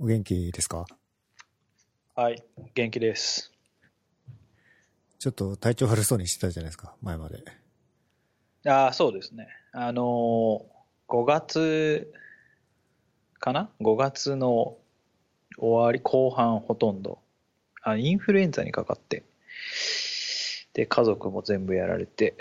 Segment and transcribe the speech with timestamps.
[0.00, 0.86] お元気ですか？
[2.14, 2.40] はい、
[2.74, 3.52] 元気です。
[5.18, 7.42] ちょっと体調悪そうにしてたじゃないですか、前まで。
[8.64, 9.48] ああ、そうですね。
[9.72, 10.64] あのー、
[11.08, 12.12] 5月
[13.40, 14.76] かな ?5 月の
[15.58, 17.18] 終わり、後半ほとんど、
[17.82, 19.24] あインフルエンザにかかって、
[20.74, 22.36] で、家族も全部やられて、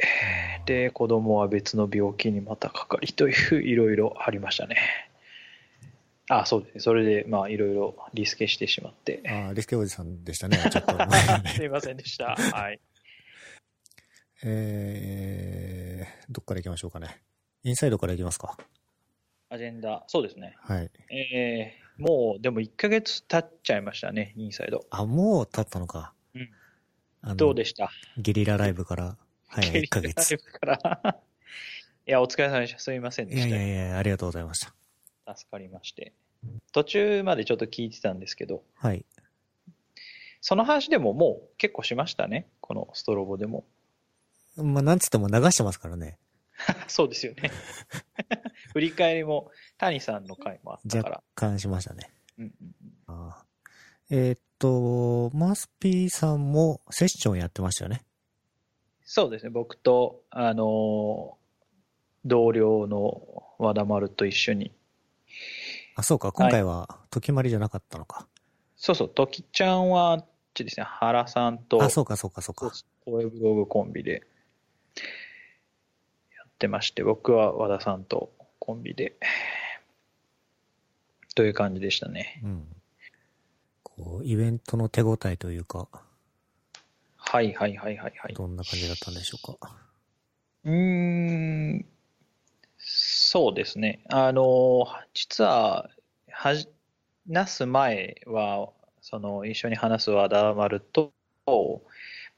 [0.67, 5.06] で、子供は別の病気にまたかかりという、いろいろありましたね。
[6.29, 6.79] あそうですね。
[6.81, 9.21] それで、まあ、いろいろリスケしてしまって。
[9.27, 10.97] ああ、リスケおじさんでしたね、 ちょっと。
[11.51, 12.35] すいませんでした。
[12.35, 12.79] はい。
[14.43, 17.21] えー、どっから行きましょうかね。
[17.63, 18.57] インサイドから行きますか。
[19.49, 20.55] アジェンダ、そうですね。
[20.59, 20.91] はい。
[21.09, 24.85] えー、もう、でも1ヶ月経っちゃいましたね、インサイド。
[24.89, 26.13] あ、もう経ったのか。
[26.33, 26.49] うん
[27.21, 27.89] あのどうでした？
[28.17, 30.35] ゲリラライブから、はい、1ヶ月。
[30.35, 31.19] ライブから。
[32.05, 32.79] いや、お疲れ様でした。
[32.79, 33.55] すみませんいでした。
[33.55, 34.73] やいやいや、ありがとうございました。
[35.35, 36.13] 助かりまして。
[36.71, 39.05] 途中までちょっと聞いてたんですけど、はい。
[40.41, 42.47] その話でももう結構しましたね。
[42.61, 43.65] このストロボでも。
[44.55, 46.17] まあ、なんつっても流してますからね。
[46.87, 47.51] そうですよね。
[48.73, 51.23] 振り返りも、谷さんの回もあったから若。
[51.35, 52.11] 干しましたね。
[52.37, 53.47] うんうんうんあー
[54.09, 58.05] えーっと、マスピーさんもセッションやってましたよね。
[59.03, 59.49] そうですね。
[59.49, 61.47] 僕と、あのー
[62.25, 64.73] 同僚の和田丸と一緒に。
[65.97, 68.27] あ、そうか、今回は、時まりじゃなかったのか。
[68.75, 72.71] そうそう、時ちゃんは、あっちですね、原さんと、あ、そうか、そうか、そうか。
[73.03, 74.21] 声ブログコンビで
[76.35, 79.15] やってまして、僕は和田さんとコンビで、
[81.33, 82.39] という感じでしたね。
[82.43, 82.67] うん。
[83.81, 85.87] こう、イベントの手応えというか、
[87.15, 88.33] はいはいはいはいはい。
[88.35, 89.75] どんな感じだったんでしょうか。
[90.63, 91.85] うーん、
[93.29, 93.99] そうですね。
[94.07, 95.89] あの、実は、
[96.31, 96.55] は
[97.29, 98.69] 話す前は、
[99.01, 101.11] その、一緒に話す和田丸と、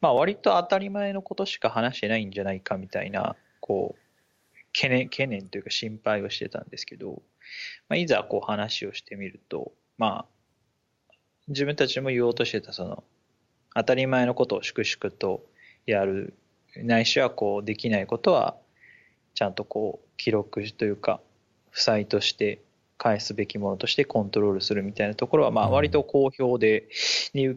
[0.02, 7.22] まあ、割と当たり前のことしか話してないんじゃないかみたいな、こう、懸念、懸念というか心配をしてたんですけど、
[7.88, 11.14] まあ、いざこう話をしてみると、まあ、
[11.50, 13.04] 自分たちも言おうとしてた、その、
[13.76, 15.46] 当たり前のことを粛々と
[15.86, 16.34] やる
[16.78, 18.58] ないしはこうできないことは
[19.40, 21.22] ちゃんとこう記録というか
[21.70, 22.62] 負債として
[22.98, 26.90] 返すべきものとしてコントロールするみたいなところはまあうん割と好評で
[27.34, 27.56] に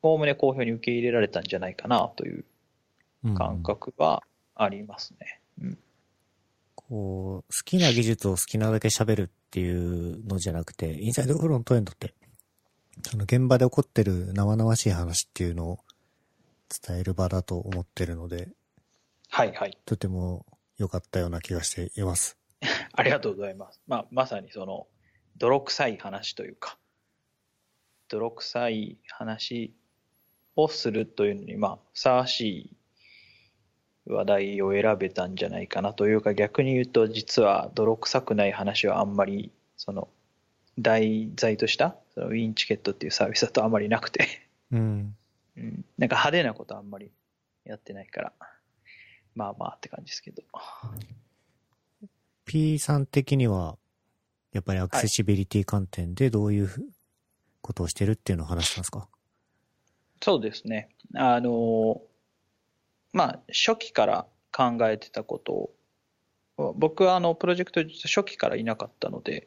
[0.00, 2.46] おおむね好評に受け入れられたんじゃないかなという
[3.24, 4.22] うん感覚は
[4.54, 5.40] ありますね。
[5.60, 5.78] うん
[6.74, 12.14] こう、好きな技術を好きなだけ喋るっていうのじゃなくて、インサイドフロントエンドって、
[13.02, 15.78] その現場で起こってる生々しい話っていうのを
[16.84, 18.48] 伝える場だと思ってるので、
[19.28, 19.78] はいはい。
[19.84, 20.44] とても
[20.80, 22.38] 良かったような気がしています。
[22.94, 23.82] ありがとうございます。
[23.86, 24.86] まあ、まさにその
[25.36, 26.78] 泥臭い話というか
[28.08, 29.74] 泥臭い話
[30.56, 32.76] をするというのにまあふさわしい
[34.06, 40.08] 話題を選べたんじゃないかなというか逆に言うと実は泥臭くない話はあんまりその
[40.78, 44.26] 題材としたそのウィンチケットっていうサービスだとあんまりなくて、
[44.72, 45.14] うん。
[45.56, 47.12] うん、なんか派手なことあんまり
[47.64, 48.32] やってないから
[49.34, 50.42] まあまあって感じですけど
[52.44, 53.76] P さん的には、
[54.52, 56.84] やっぱりアクセシビリティ観点でどういうふ
[57.62, 59.06] ことをしてるっていうのを話したんですか？
[60.20, 60.88] そうですね。
[61.14, 62.00] あの、
[63.12, 69.46] まあ、初期から考えてたことを、僕はあの、プロジェクト実は初期からいなかったので、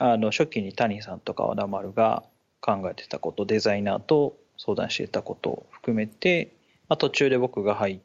[0.00, 2.24] あの、初期に谷さんとか和田丸が
[2.60, 6.52] 考えてたこと、デザイナーと相談してたことを含めて、
[6.88, 8.04] まあ、途中で僕が入って、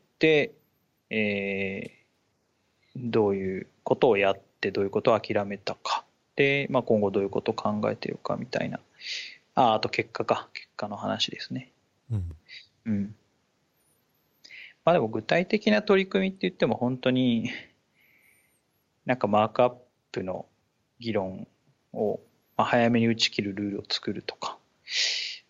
[1.10, 2.02] えー
[2.96, 6.04] どういうことをやって、どういうことを諦めたか。
[6.36, 8.80] で、まあ、今後どういうことを考えてるかみたいな
[9.56, 10.50] あ、あと結果か。
[10.54, 11.72] 結果の話ですね。
[12.12, 12.36] うん。
[12.86, 13.16] うん。
[14.84, 17.52] まあでも具体的な取り組みって言っても本当に、
[19.06, 19.74] なんかマークアッ
[20.12, 20.46] プの
[21.00, 21.48] 議論
[21.94, 22.20] を、
[22.58, 24.58] まあ、早めに打ち切るルールを作るとか、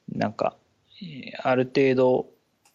[0.09, 0.55] なんか、
[1.01, 2.27] えーある程度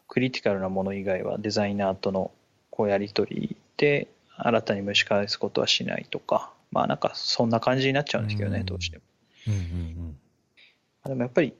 [0.09, 2.31] クリティカルなもの以外はデザイナーとの
[2.71, 9.03] こうやり取りで新たに蒸し返すことはしないとか、まあなんかそんな感じになっちゃうんですけどね、うんどうしても。
[9.49, 10.17] うんうん
[11.09, 11.55] でもやっぱり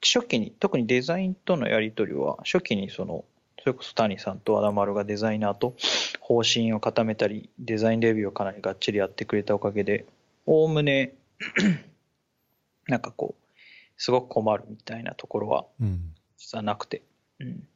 [0.00, 3.24] 初期に特にデザインとのやり取りは初期にその
[3.58, 5.74] それこそ谷さんと和田丸がデザイナーと
[6.20, 10.04] 方針を固めたりデザインレビューをかなりがっちりやってくれたおかげで
[10.46, 11.14] おおむね
[12.86, 13.44] なんかこう
[13.96, 15.86] すごく困るみたいなところはうん。
[15.86, 16.14] うん。
[16.36, 17.02] 実はなくて、
[17.40, 17.66] うん、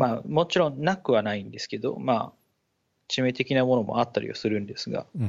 [0.00, 2.32] まあもちろんなくはないんですけどまあ
[3.08, 5.22] 致命的なものもあったりはするんですが、うん。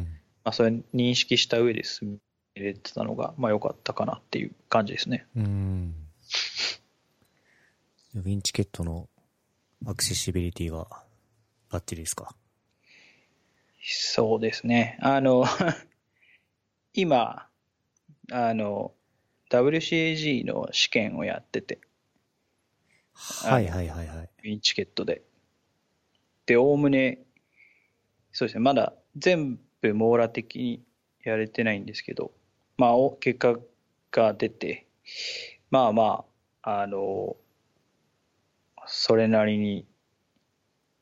[0.43, 2.19] まあ、それ認識した上で進
[2.55, 5.25] 入れてたのが、まあ良かったかなっていう感じですね。
[5.35, 5.95] うん。
[8.15, 9.09] ウィンチケットの
[9.85, 10.87] アクセシビリティは
[11.71, 12.35] バッチリですか？
[13.83, 14.97] そうですね。
[15.01, 15.43] あの、
[16.93, 17.47] 今、
[18.31, 18.93] あの、
[19.49, 21.79] WCAG の試験をやってて、
[23.13, 24.29] はいはいはいはい。
[24.43, 25.21] ウィンチケットで。
[26.45, 27.19] で、おおむね、
[28.31, 30.83] そうですね、まだ全部網羅的に
[31.23, 32.31] やれてないんですけど、
[32.77, 33.59] まあ、お結果
[34.11, 34.87] が出て、
[35.69, 36.25] まあま
[36.63, 37.35] あ、あの、
[38.87, 39.85] それなりに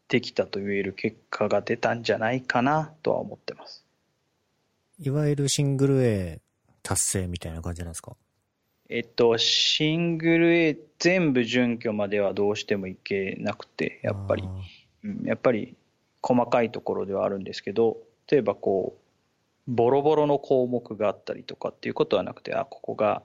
[0.10, 3.86] できたと言える結果が出たんじゃないかなとは思ってます。
[5.00, 6.42] いわゆるシングル A
[6.84, 8.18] 達成みたいな感じなんですか？
[8.90, 14.48] えっと、シングル A 全部準拠まではどうしてもいけなくて、やっぱりあ。
[14.48, 14.62] うん
[15.24, 15.76] やっぱり
[16.22, 17.98] 細かいところではあるんですけど
[18.30, 18.98] 例えばこ
[19.68, 23.22] うボロボロの項目があったりとかっていうことはなくてあここが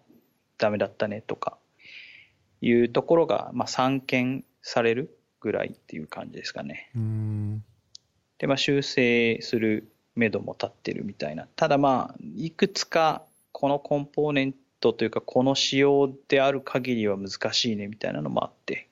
[0.59, 1.57] ダメだったねとか
[2.61, 6.91] いうところが、まあ、散見されるぐらいっていう感じですかね。
[8.39, 13.23] で、まあ、修正する目処も立ってるみたいなただまあいくつか
[13.53, 18.89] このコンポーネントというかこの仕様である限りは難しいねみたいなのもあって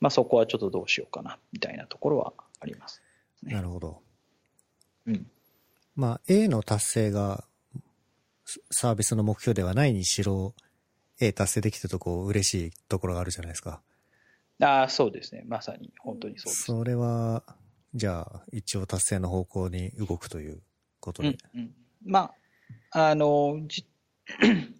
[0.00, 3.02] まあそこはちょっとどうしようかなみたいなところはあります
[3.42, 3.98] ねなるほど。
[5.06, 5.26] うん
[5.96, 7.44] まあ A の達成が
[8.44, 10.54] スサービスの目標ではないにしろ
[11.20, 13.82] A 達成できたとこ嬉しいところがあるじゃないですか。
[14.62, 15.44] ああ、そうですね。
[15.46, 16.64] まさに、本当にそうです。
[16.64, 17.42] それは、
[17.94, 20.60] じゃあ一応達成の方向に動くという
[21.00, 21.36] ことで。
[21.54, 21.74] うんうん、
[22.04, 22.32] ま
[22.92, 23.86] あ、あの、じ
[24.42, 24.79] ゆ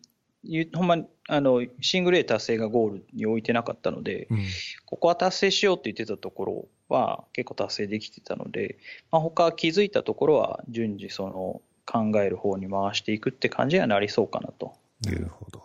[0.75, 4.47] ほんまにあのシングル A 達成がゴールに置いてなかったので、うん。
[4.87, 8.79] ここは達成しようって言ってたところは結構達成できてたので、
[9.11, 15.63] まあ、他気づいたところは順次その考える方に回していくって感じにはなりそうかなとなるほど。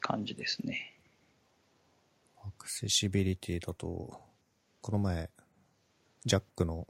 [0.00, 0.94] 感じですね。
[2.44, 4.20] アクセシビリティだと、
[4.80, 5.30] この前、
[6.24, 6.86] ジャックの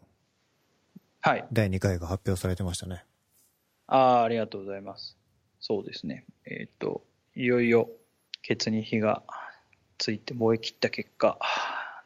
[1.20, 1.46] はい。
[1.52, 3.04] 第2回が発表されてましたね。
[3.86, 5.16] ああ、ありがとうございます。
[5.62, 6.24] そうですね。
[6.44, 7.04] えっ、と、
[7.36, 7.88] いよいよ、
[8.42, 9.22] ケツに火が
[9.96, 11.38] ついて燃え切った結果、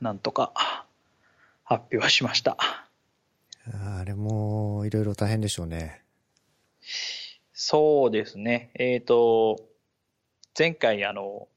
[0.02, 0.52] なんとか
[1.64, 2.58] 発表はしました。
[3.72, 6.02] あれも、いろいろ大変でしょうね。
[7.54, 8.72] そうですね。
[8.74, 9.58] えっ、と、
[10.56, 11.48] 前回、あの、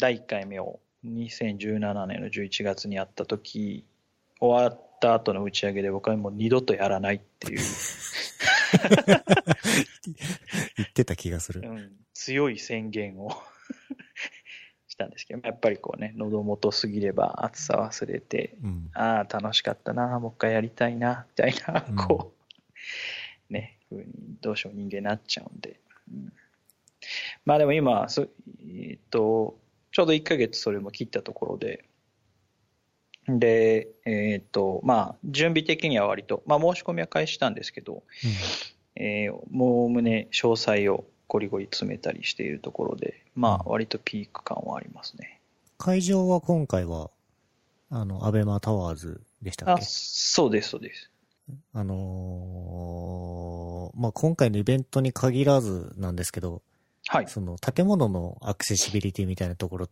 [0.00, 3.84] 第1回目を2017年の11月にやった時
[4.40, 7.60] 終わった後の打ち上げで僕はもう二度とやらないっていう、
[10.76, 11.62] 言ってた気がする。
[11.64, 13.30] うん強い宣言を
[14.88, 18.90] したんですけど、やっぱりこうね、喉元過ぎれば暑さ忘れて、うん。
[18.94, 22.34] ああ、楽しかったな、もう一回やりたいな、みたいなうん、こ
[23.50, 24.06] う、ね、ふうに
[24.40, 25.78] どうしよう人間になっちゃうんで。
[26.10, 26.32] うん
[27.44, 29.60] まあでも今、そえーっと、
[29.92, 31.84] ちょうど1ヶ月それも切ったところで、
[33.28, 38.02] で、えーっと、まあ、準備的には割と、まあ、申し込みは開始したんですけど、
[38.96, 45.40] えーもうおおむね詳細をゴリゴリ詰めたりしているところで、まあ、割とピーク感はありますね。
[45.76, 47.10] 会場は今回は、
[47.90, 51.10] あの、アベマタワーズでしたっあ、けそうです、そうです。
[51.72, 56.62] あのーまあ、今回のイベントに限らずなんですけど、
[57.08, 57.28] はい。
[57.28, 59.90] その建物のアクセシビリティみたいなところっ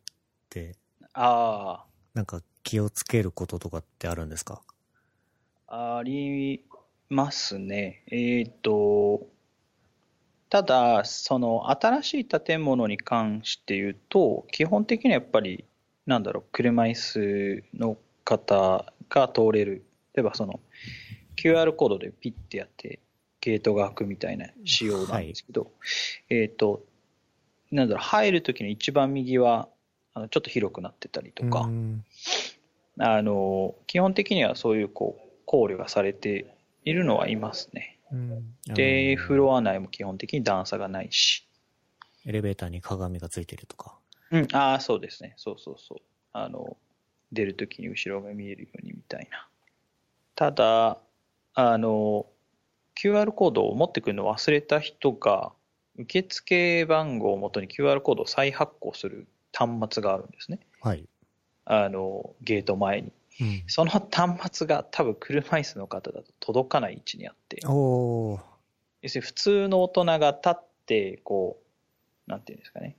[0.49, 0.77] て、
[1.15, 1.85] あ
[2.15, 4.63] なんか気をつけることとかってあるんですか？
[5.67, 6.65] あ、あり
[7.09, 8.03] ますね。
[8.11, 9.27] えっ、と、
[10.49, 15.65] ただ、その新しい建物に関して言うと、基本的にはやっぱり、
[16.07, 19.85] なんだろう、車椅子の方が通れる。
[20.15, 20.61] 例えばその、
[21.37, 23.01] QR コードでピッてやって、
[23.41, 25.71] ゲートが開くみたいな仕様なんですけど、
[26.31, 26.85] えっ、と、
[27.71, 29.69] なんだろう、入るときの一番右は、
[30.17, 32.05] あのちょっと広くなってたりとか、うん
[32.99, 36.54] あの、基本的にはそういうこう考慮がされて
[36.85, 37.99] いるのはいますね。
[38.13, 41.47] うんで、フロア内も基本的に段差がないし。
[42.27, 43.99] エレベーターに鏡がついてるとか。
[44.31, 45.35] うん、ああ、そうですね。
[45.37, 45.99] そうそうそう。
[46.33, 46.77] あの、
[47.33, 49.49] 出るときに後ろが見えるようにみたいな。
[50.35, 50.99] ただ、
[51.55, 52.27] あの、
[52.97, 55.53] QR コードを持ってくるのを忘れた人が、
[55.97, 60.59] 受付番号をもとに QR コードを再発行する端末があるんですね。
[60.81, 61.05] はい。
[61.67, 63.13] あの、ゲート前に。
[63.41, 63.65] うん。
[63.67, 67.61] その端末が多分車椅子の方だと届かない位置にあって。
[69.03, 71.59] 要するに普通の大人が立って、こ
[72.27, 72.97] う、なんていうんですかね、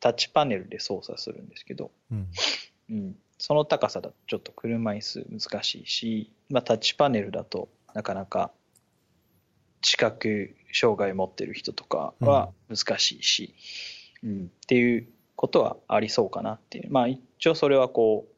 [0.00, 2.28] タッチパネルで操作するんですけど、うん。
[2.90, 8.52] うん、その高さだとちょっと車椅子難しいし、まあ、タッチパネルだとなかなか
[9.82, 13.54] 近く障害を持ってる人とかは難しいし、
[14.22, 16.90] うん、っていうことはありそうかなっていう。
[16.90, 18.35] まあ一応それはこう、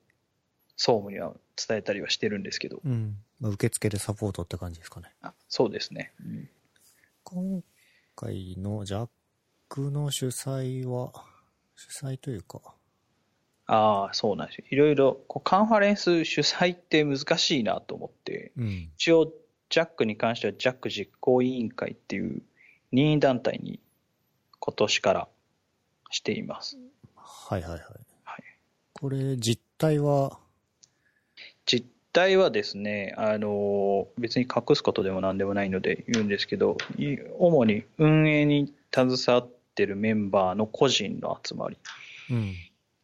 [0.78, 3.16] 総務には伝えたりはしてるんですけど、うん。
[3.40, 5.12] まあ受付でサポートって感じですかね。
[5.20, 6.12] あそうですね。
[6.24, 6.48] うん
[7.24, 7.62] 今
[8.16, 9.08] 回のジャッ
[9.68, 11.12] クの主催は、
[11.76, 12.60] 主催というか、
[13.66, 14.64] ああ、そうなんですよ。
[14.70, 18.90] いろいろ、こうカンファレンス主催って難しいなと思って、うん。
[18.96, 19.30] 一応、
[19.68, 22.40] ジャックに関しては、ジャック実行委員会っていう
[22.92, 23.78] 任意団体に
[24.58, 25.28] 今年から
[26.08, 26.78] しています。
[27.14, 27.80] はいはいはい。
[28.24, 28.44] はい、
[28.94, 30.40] これ、実態は、
[31.70, 41.76] 実態はですね、あの、別に隠すことでも何でもないので言うんですけど、い主に運営に携わってるメンバーの個人の集まり
[42.30, 42.54] うん。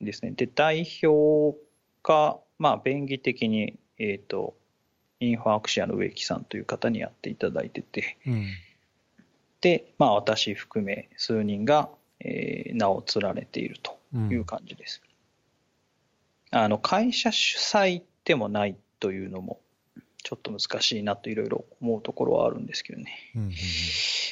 [0.00, 0.30] ですね。
[0.30, 1.56] で、代表
[2.02, 4.54] が、まあ、便宜的に、えっ、と、
[5.20, 8.46] インフォアクシアの植木さんという方にやっていただいてて、うん。
[9.60, 11.90] で、まあ、私含め数人が、
[12.20, 13.96] えー名を連ねていると
[14.30, 15.00] いう感じです。
[16.50, 19.60] あの、会社主催でもないというのも、
[20.22, 23.12] ちょっと難しいなといろいろ思うところはあるんですけどね。
[23.36, 23.52] うんうん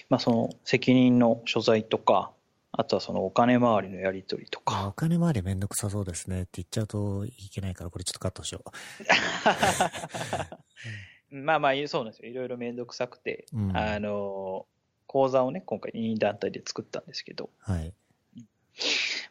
[0.09, 2.31] まあ、その責任の所在とか、
[2.73, 8.65] あとはそのお金回りのやり取りとあおか、金回りめんどくさそうですねって言っちゃうといけないから、これちょっとカットしよ
[11.31, 12.31] まあまあ、そうなんですよ。
[12.31, 14.67] いろいろめんどくさくて、うんあの、
[15.07, 17.73] 講座をね、今回任意団体で作ったんですけど、う。
[17.73, 17.93] はい。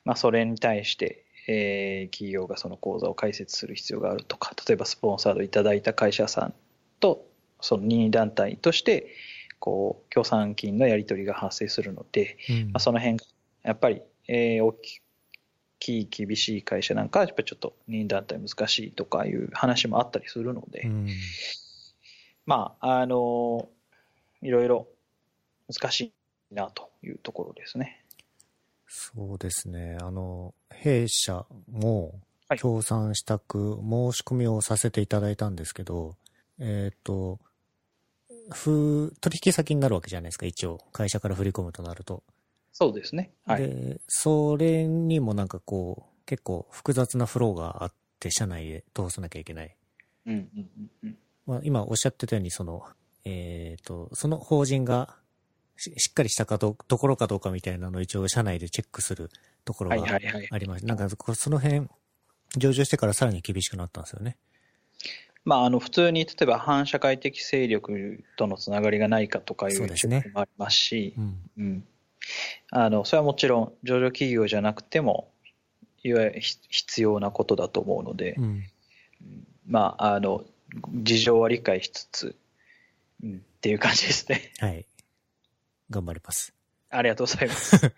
[0.05, 6.53] まあ、それに対して、えー企業がその講座を開設する必要があるとか、例えばスポンサードいただいた会社さん
[6.99, 7.25] と、
[7.61, 9.07] その任意団体として、
[9.59, 13.25] こう、協賛金のやり取りが発生するので、うんまあ、その辺が、
[13.63, 14.73] やっぱり、えー大
[15.79, 21.07] きい厳しい会社なんかは、やっぱりちょっと任意団体難しいとかいう話もあったりするので、うん。
[22.45, 23.69] まあ、あの
[24.41, 24.87] いろいろ
[25.67, 26.13] 難し
[26.51, 28.00] いなというところですね。
[28.93, 29.97] そうですね。
[30.01, 32.19] あの、弊社も
[32.49, 36.17] はい協賛したく申し込みをさせていただいたんですけど、
[36.59, 37.39] えっ、と、
[38.49, 40.79] ふ取引先になるわけじゃないですか、一応。
[40.91, 42.23] 会社から振り込むとなると。
[42.73, 43.31] そうですね。
[43.45, 43.61] はい。
[43.61, 49.73] で、それにもなんかこう、結構複雑なフローがあって、社内で通さなきゃいけない。
[50.25, 51.17] うんうんうんうん。
[51.45, 52.83] まあ、今おっしゃってたように、その、
[53.23, 55.15] えっ、と、その法人が
[55.81, 59.31] ししっかりしたかどところかどうかみたいなのを一応社内でチェックする
[59.65, 60.47] ところがはいはいはい。
[60.51, 61.87] ありまして、なんかこうその辺、
[62.57, 64.37] 上場してからさらに厳しくなったんですよね。
[65.43, 71.39] まあ、あの、普通に、例えば反社会的勢力とのつながりがないかとかいうそうですねチェックもありますし、うん。
[71.57, 71.83] うん。
[72.69, 75.31] あの、それはもちろん上場企業じゃなくても、
[76.03, 78.63] いわゆるひ必要なことだと思うので、うん。
[79.65, 80.45] まあ、あの、
[80.93, 82.35] 事情は理解しつつ、
[83.23, 84.51] うん、っていう感じですね。
[84.59, 84.85] はい。
[85.91, 86.53] 頑張ります。
[86.89, 87.93] ありがとうございます。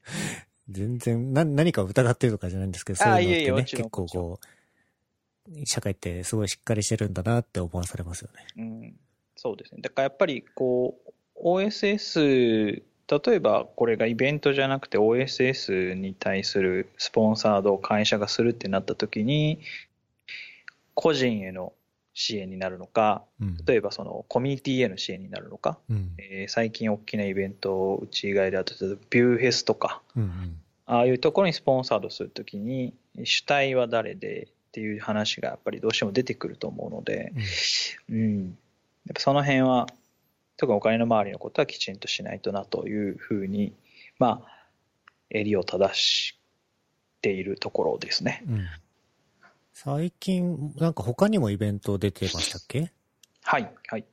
[0.70, 8.46] 全然、な、何かを疑ってるとかじゃないんですけど、あそういうのってね、いえいえ結構こう、社会ってすごいしっかりしてるんだなって思わされますよね。
[8.56, 8.96] うん、
[9.36, 9.82] そうですね。
[9.82, 11.12] だからやっぱり、こう、
[11.44, 19.60] OSS、例えばこれがイベントじゃなくて OSS に対するスポンサードを会社がするってなった時に、
[20.94, 21.72] 個人への
[22.14, 23.56] 支援になるのか、うん。
[23.64, 26.14] 例えばそのコミュニティへの支援になるのか、うん。
[26.18, 28.74] えー最近大きなイベントをうち以外であと、
[29.10, 30.60] ビューフェスとか、うんうん。
[30.86, 37.32] ああいうところにスポンサードするときに、主体は誰でっていう話がやっぱりどうしても出てくると思うので、
[38.10, 38.46] うん。
[38.46, 39.86] やっぱその辺は、
[40.56, 43.74] 特にお金の周りのことはきちんとしないとなというふうに、
[44.18, 44.52] まあ、
[45.30, 46.38] 襟を正し
[47.22, 48.44] ているところですね。
[48.46, 48.66] うん。
[49.74, 52.92] 最近、なんか他にもイベント出てましたっけ？
[53.42, 54.04] はい、はい。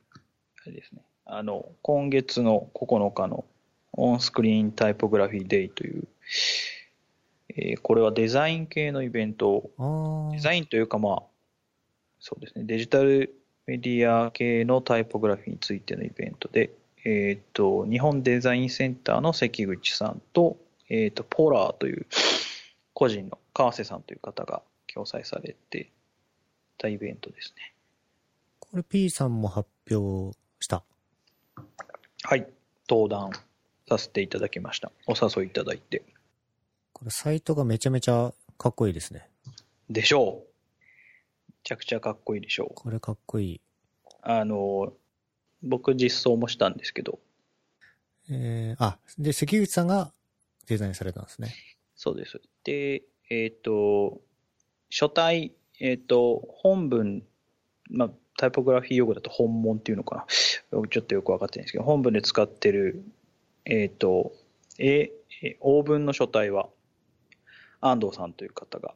[0.64, 1.02] あれですね。
[1.26, 3.44] あの、今月の9日の
[3.92, 6.08] オンスクリーンタイポグラフィーデイという、
[7.50, 9.70] えーこれはデザイン系のイベント。
[10.32, 11.22] デザインというかまあ、
[12.20, 13.34] そうですね、デジタル
[13.66, 16.70] メディア系のタイポグラフィーについてのイベントで、
[17.04, 20.56] えっ、と、日本デザインセンターの関口さんと、
[20.88, 22.06] えっ、と、ポラーという
[22.92, 24.62] 個人の川瀬さんという方が
[24.92, 25.90] 共催されて
[26.78, 27.74] たイベントですね。
[28.58, 30.84] これ P さんも発表した？
[32.22, 32.46] はい、
[32.88, 33.30] 登壇
[33.88, 34.92] させていただきました。
[35.06, 36.02] お誘いいただいて。
[36.92, 39.28] これサイトがめちゃめちゃかっこいいですね。
[39.88, 40.80] でしょう。
[41.48, 42.74] めちゃくちゃかっこいいでしょう。
[42.74, 43.60] これかっこいい。
[44.22, 44.92] あの、
[45.62, 47.18] 僕実装もしたんですけど、
[48.30, 50.12] えー、あ、で、関口さんが
[50.66, 51.54] デザインされたんですね。
[51.96, 52.40] そうです。
[52.64, 54.20] で、えっ、と、
[54.90, 57.22] 書体、えっ、と、本文、
[57.90, 60.26] まあ、タイポグラフィー用語だと本文っていうのかな？
[60.88, 63.02] ちょっとよくわかってないんですけど、本文で使ってる、
[63.64, 64.32] えっ、と、
[64.78, 65.12] え、
[65.60, 66.68] オーブンの書体は、
[67.80, 68.94] 安藤さんという方が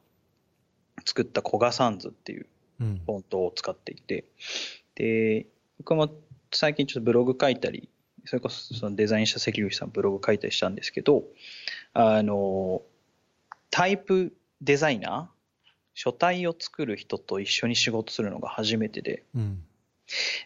[1.06, 2.46] 作ったコガサンズっていう
[2.80, 3.02] うん。
[3.06, 4.24] フォントを使っていて、
[4.96, 5.46] で、
[5.78, 6.10] 僕も
[6.52, 7.88] 最近ちょっとブログ書いたり、
[8.24, 11.24] それこそそのデザインした関口さんブログ書いたりしたんですけど、
[11.92, 12.82] あの、
[13.70, 15.33] タイプデザイナー
[15.94, 19.64] 書体を作る人と一緒に仕事するのが初めてで、うん。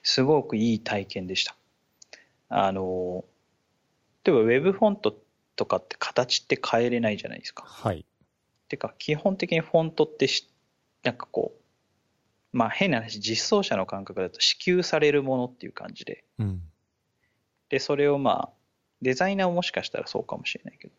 [0.02, 1.56] すごくいい体験でした。
[2.48, 3.24] あの、
[4.24, 5.16] 例えばウェブフォント
[5.56, 7.64] とかって形って変えれないじゃないですか。
[7.66, 8.04] はい。
[8.68, 10.48] てか、基本的にフォントってし、
[11.02, 16.62] なんかこう、まあ変な話、実装者の感覚だと支給されるものっていう感じで、うん。
[17.70, 18.58] で、それをまあ、
[19.00, 20.94] デザイナーはもしかしたらそうかもしれないけど、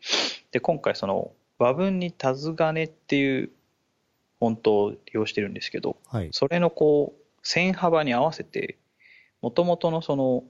[0.52, 3.50] で、今回その和文にタズ金っていう
[4.40, 6.30] フォントを利用してるんですけど、はい。
[6.32, 8.78] それのこう、線幅に合わせて、
[9.42, 10.44] もともとのその、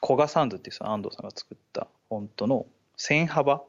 [0.00, 2.66] コガサンズっていう安藤さんが作ったフォントの
[2.96, 3.62] 線幅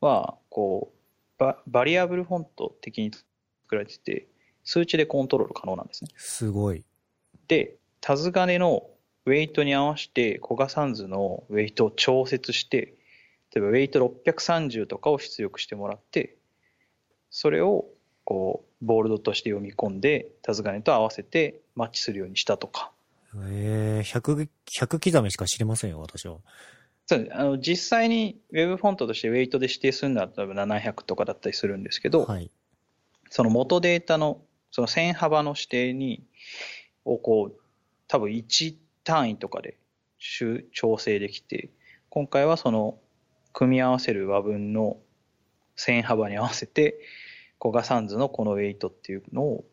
[0.00, 0.98] は、こう、
[1.38, 4.28] ババリアブルフォント的に作られてて、
[4.62, 6.10] 数値でコントロール可能なんですね。
[6.16, 6.84] すごい。
[7.48, 8.86] で、タズ金の
[9.26, 12.94] ウェイトに合わせて、コガサンズのウェイトを調節して、
[13.54, 16.36] 例えばウェイト630とかを出力してもらって、
[17.30, 17.86] それを
[18.24, 22.90] こう、ボールドとして読み込んで、タズ金と合わせてマッチするようにしたとか。
[23.48, 24.48] ええ100、
[24.80, 26.38] 100刻みしか知りませんよ、私は。
[27.06, 32.50] そうあの実際にウェブフォントとしてウェイトで指定するのは例えば700とかだったりするんですけど、はい。
[33.28, 34.40] その元データの
[34.70, 36.24] その線幅の指定に
[37.04, 37.60] をこう
[38.08, 39.76] 多分1単位とかで
[40.18, 41.70] 修調整できて
[42.08, 42.98] 今回はその
[43.52, 44.96] 組み合わせる和文の
[45.76, 46.98] 線幅に合わせて
[47.58, 49.64] コガサンズのこのウェイトっていうのを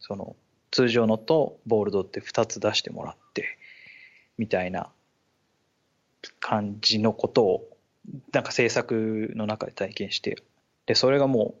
[0.00, 0.36] その
[0.70, 3.58] 通常のとボールドって2つ出してもらって
[4.36, 4.90] みたいな
[6.40, 7.68] 感じのことを
[8.32, 10.36] なんか制作の中で体験して
[10.86, 11.54] でそれがも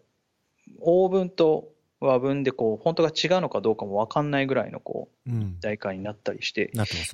[0.68, 1.68] う欧文と
[2.00, 5.60] 和文でこうフォントが違うのかどうかも分かんないぐらいのこううん。
[5.60, 6.70] 代官になったりして。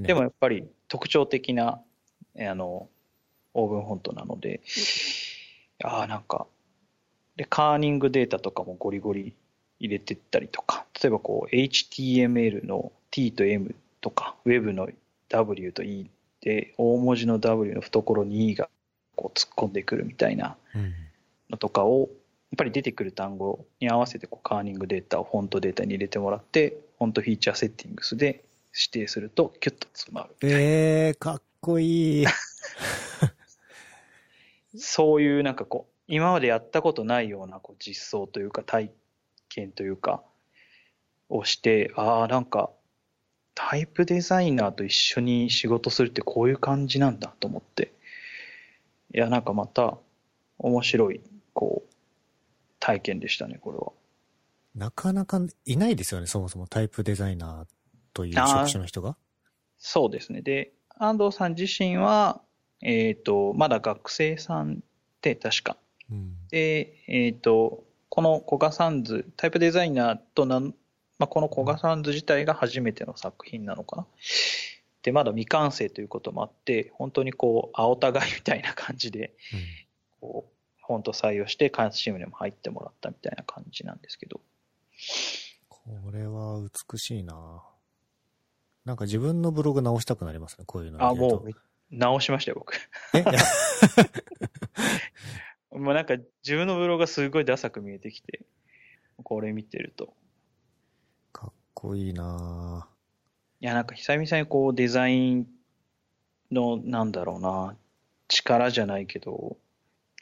[0.07, 1.81] でもやっぱり特徴的な
[2.35, 2.89] えあの
[3.55, 4.61] オーブンフォントなので
[5.83, 6.47] ああなんか
[7.37, 9.35] でカーニングデータとかもゴリゴリ
[9.81, 14.89] 入れてったりとか例えばこう HTML の T と M とか Web の
[15.29, 18.69] W と E で大文字の W の懐に E が
[19.17, 20.95] こう突っ込んでくるみたいなうん。
[21.51, 22.09] のとかをやっ
[22.57, 28.45] ぱり出てくる単語に合わせてこうカーニングデータをフォントデータに入れてもらってフォントフィーチャーセッティングスで
[28.75, 32.27] 指定するとキュッと詰まるみたいなええかっこいい。
[34.77, 38.91] そういうなんかこう今までやったことないようなこう実装というか体
[39.49, 40.23] 験というか
[41.29, 42.71] をしてああなんか
[43.55, 47.93] タイプデザイナーと一緒に仕事するってこういう感じなんだと思って
[49.15, 49.97] いやなんかまた
[50.59, 51.21] 面白い
[51.53, 51.95] こう
[52.81, 53.93] 体験でしたねこれは。
[54.75, 57.67] なかなかいないですよね、そもそもタイプデザイナー
[58.13, 59.17] という職種の人が。
[59.79, 60.43] そうですね。
[60.43, 62.43] で、安藤さん自身は、
[62.83, 64.81] えっ、と、まだ学生さん
[65.23, 65.77] で、確か。
[66.15, 66.37] うん。
[66.49, 70.75] で、えっ、と、このコガサンズ、タイプデザイナーとなん、
[71.19, 74.07] まあ、このコガサンズ自体が初めての作品なのかな。
[75.03, 79.35] で、まだ未完成ということもあって、本当にこう、青互いみたいな感じで、
[80.21, 84.41] こう、フォント採用して、開発チームにも入ってもらったみたいな感じなんですけど。
[85.69, 87.63] これは美しいな
[88.85, 91.51] なんか自分のブログ直したくなりますね、こういうのあ、もう、
[91.91, 92.77] 直しましたよ、僕。
[93.15, 93.25] え？
[95.75, 98.43] もうなんか自分のブログがすごいダサく見えてきて、
[99.23, 100.15] これ見てると。
[101.33, 102.89] かっこいいな
[103.61, 105.47] いや、なんか久々にこうデザイン
[106.53, 107.77] の、なんだろうな、
[108.29, 109.57] 力じゃないけど、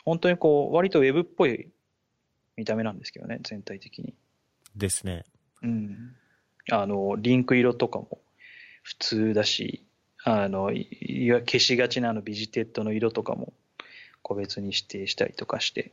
[0.04, 1.70] 本当にこう、割とウェブっぽい
[2.56, 4.14] 見た目なんですけどね、全体的に。
[4.74, 5.24] ですね。
[5.62, 6.16] うん。
[6.70, 8.20] あの、リンク色とかも
[8.82, 9.84] 普通だし、
[10.24, 13.52] あの、いいや消しがちなあの visited の色とかも
[14.22, 15.92] 個別に指定したりとかして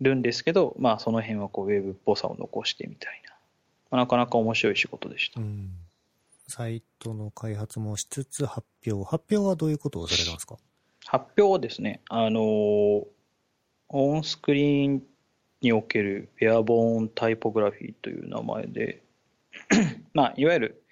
[0.00, 3.30] るんですけど、まあその辺はこうウェブっぽさを残してみたいな。
[3.90, 5.44] まあなかなか面白い仕事でしたう。
[5.44, 5.70] ん。
[6.48, 9.02] サイトの開発もしつつ発表。
[9.08, 10.56] 発表はどういうことをされたんですか？
[11.06, 12.42] 発表はですね、あの、
[13.88, 15.02] オンスクリーン
[15.60, 19.02] におけるベアボーンタイポグラフィーという名前で、
[20.12, 20.82] まあ、いわゆる、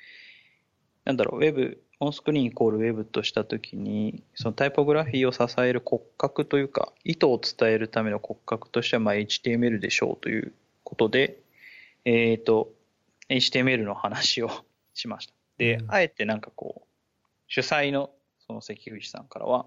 [1.05, 11.39] なんだろう、ウェブ、オンスクリーンイコールウェブとしたときに、そのタイポグラフィーを支える骨格というか、意図を伝えるための骨格としては、まあ、HTML でしょうということで、
[12.05, 12.73] えっ、と、
[13.29, 14.51] HTML の話を
[14.95, 15.35] しました。
[15.59, 18.11] で、うんあえてなんかこう、主催の
[18.49, 19.67] その関口さんからは、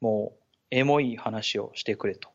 [0.00, 2.30] もう、エモい話をしてくれと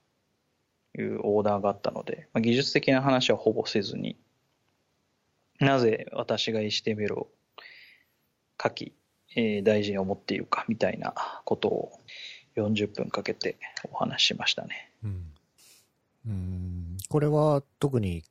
[0.97, 4.15] いうオーダーがあったので、まあ、技術的な話はほぼせずに、
[5.59, 7.29] なぜ私が HTML を
[8.61, 8.93] 書き、
[9.35, 11.13] えー大事に思っているかみたいな
[11.45, 11.99] ことを
[12.55, 13.57] 40分かけて
[13.91, 14.91] お話ししましたね。
[15.03, 15.31] うん。
[16.27, 16.97] うん。
[17.09, 18.23] これは特に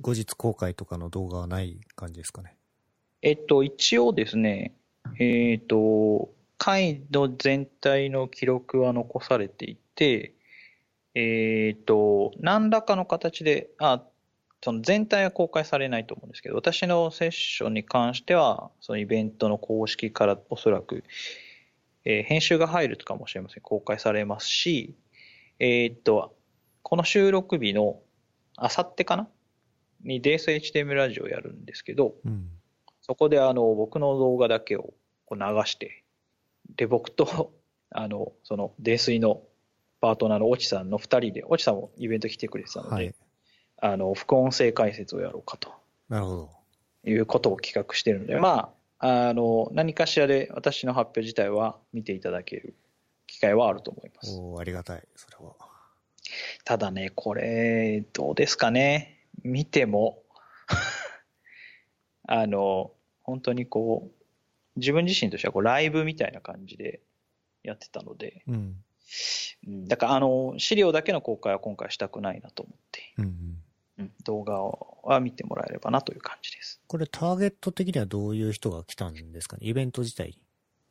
[0.00, 2.54] 後日公開とかの動画はない感じですかね？
[3.22, 4.72] えっと、一応ですね、
[5.18, 10.34] えっと、回の全体の記録は残されていて、
[11.14, 14.02] えっと、何らかの形で、あ、
[14.62, 21.04] その全体は公開されないと思うんですけど、私のセッションに関しては、そのイベントの公式からおそらく、
[22.04, 23.62] えー編集が入るかもしれません。
[23.62, 24.94] 公開されますし、
[25.58, 26.36] えっと、
[26.82, 28.00] この収録日の
[28.56, 29.28] あさってかな？
[30.04, 32.48] に DSHTM ラジオをやるんですけど、うん。
[33.00, 34.94] そこであの僕の動画だけを
[35.24, 36.04] こう流して、
[36.76, 37.52] で、僕と、
[37.90, 39.42] あの、その、泥水の
[40.00, 43.14] パートナーの越智さんの二人で、越智さんもイベント来てくれてたので、はい。
[43.84, 45.72] あの、副音声解説をやろうかと
[46.08, 46.50] なるほど。
[47.04, 52.76] いうことを企画しているので、まあ、あの、何かしらで私の発表自体は見ていただける
[53.26, 54.38] 機会はあると思います。
[54.38, 55.56] おーありがたい、それは。
[56.64, 59.18] ただね、これ、どうですかね。
[59.42, 60.22] 見ても、
[62.28, 62.92] あの、
[63.24, 67.00] 本当にこう、自分自身としてはこうライブみたいな感じで
[67.64, 68.54] やってたので、うん。
[68.54, 73.61] うんだからあの、資料だけの公開は今回したくないなと思って、うんうん。
[73.98, 74.60] うん動画
[75.08, 76.80] は見てもらえればなという感じです。
[76.86, 79.66] これターゲット的にはどういう人が来たんですかね？
[79.66, 80.38] イベント自体に。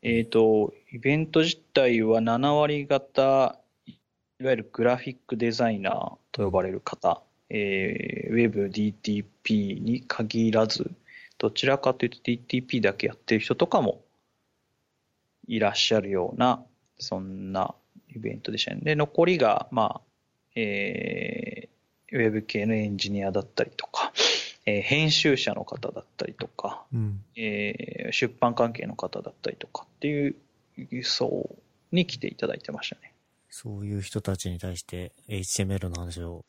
[0.04, 10.92] えっ、と、イベント自体は7割方、いわゆるグラフィックデザイナーと呼ばれる方、えー、Web、DTP に限らず、
[11.38, 14.02] どちらかというと DTP だけやってる人とかも
[15.48, 16.64] いらっしゃるような、
[16.98, 17.76] そんな
[18.10, 18.82] イベントでしたね。
[18.82, 20.02] で、残りが、まあ、
[20.56, 21.70] えー、
[22.12, 24.12] ウェブ系のエンジニアだったりとか、
[24.66, 27.24] えー編集者の方だったりとか、うん。
[27.36, 30.36] えー出版関係の方だったりとかっていう
[31.04, 31.50] 層
[31.92, 33.14] に来ていただいてましたね。
[33.50, 36.46] そういう人たちに対して HTML の話を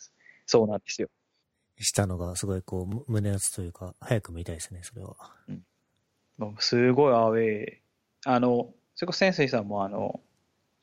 [0.46, 1.08] そうなんですよ。
[1.78, 5.16] したのがすごいこうむ胸熱というか早く見たいですね、それは。
[6.38, 7.74] もうすごいアウェー。
[8.24, 10.20] あの、それこそ潜水さんもあの、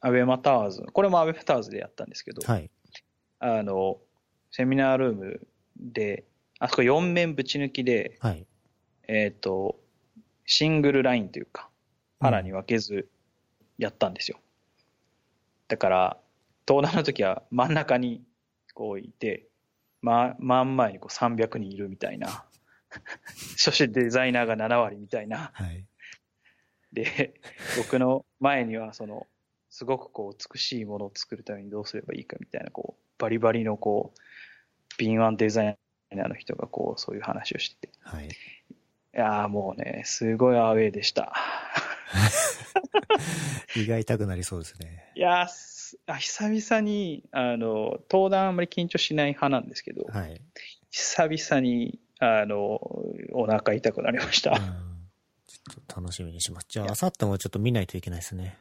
[0.02, 2.70] アベマタワーズ、これもアベマタワーズでやったんですけど、はい。
[3.40, 4.00] あの、
[4.52, 6.26] セミナールームで、
[6.60, 8.46] あそこ4面ぶち抜きで、はい。
[9.08, 9.80] えっ、と、
[10.46, 11.70] シングルラインというか、
[12.20, 13.10] パラに分けず
[13.78, 14.40] やったんですよ。
[15.68, 16.18] だから、
[16.68, 18.24] 登壇の時は真ん中に
[18.74, 19.48] こういて、
[20.02, 22.46] ま、真ん前にこう300人いるみたいな。
[23.58, 25.52] そしてデザイナーが7割みたいな。
[25.54, 25.86] はい。
[26.92, 27.40] で、
[27.78, 29.28] 僕の前にはその、
[29.70, 34.20] すごくこう美しいものを作るためにどうすればいいかみたいな、こう、バリバリのこう、
[35.00, 35.78] 敏腕デザイ
[36.12, 37.90] ナーの人がこう、そういう話をしてて。
[38.02, 38.28] はい。
[38.28, 38.30] い
[39.14, 41.34] やーもうね、すごいアウェーでした。
[43.76, 45.12] 胃が痛くなりそうですね。
[45.16, 45.48] いや
[46.06, 50.40] あ久々に、あの、登壇あんまり緊張しない派なんですけど、はい。
[50.92, 52.80] 久々に、あの、
[53.32, 54.60] お腹痛くなりましうんた。
[54.60, 54.66] ちょ
[55.82, 56.68] っと楽しみにします。
[56.70, 58.58] じゃあ、あさってもちょっと見ないといけないですね。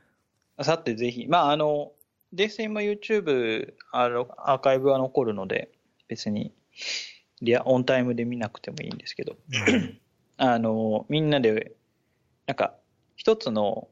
[0.56, 1.92] あさってぜひ、まあ、あの、
[2.32, 5.70] デス今 YouTube、あの、アーカイブは残るので、
[6.08, 6.52] 別に、
[7.40, 9.36] リア、オンタイムで見なくてもいいんですけど、
[10.36, 11.72] あの、みんなで、
[12.46, 12.74] なんか、
[13.16, 13.88] 一つの、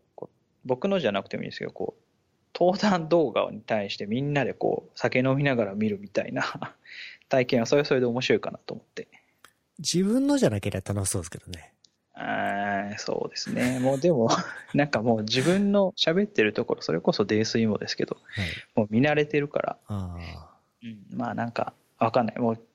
[0.64, 2.02] 僕のじゃなくてもいいんですけど、こう、
[2.58, 6.74] 登壇動画に対してみんなでこう、酒飲みながら見るみたいな
[7.28, 9.08] 体験はそれはそれで面白いかなと思って。
[9.78, 11.74] 自分のじゃなければ楽しそうですけどね。
[12.14, 13.78] あーそうですね。
[13.78, 14.30] もうでも、
[14.72, 18.48] なんかもう自分の喋ってるところ、それこそ泥酔もですけど、はい。
[18.74, 20.50] もう見慣れてるから、ああ。
[20.82, 22.38] うん、まあなんか、わかんない。
[22.38, 22.66] もう、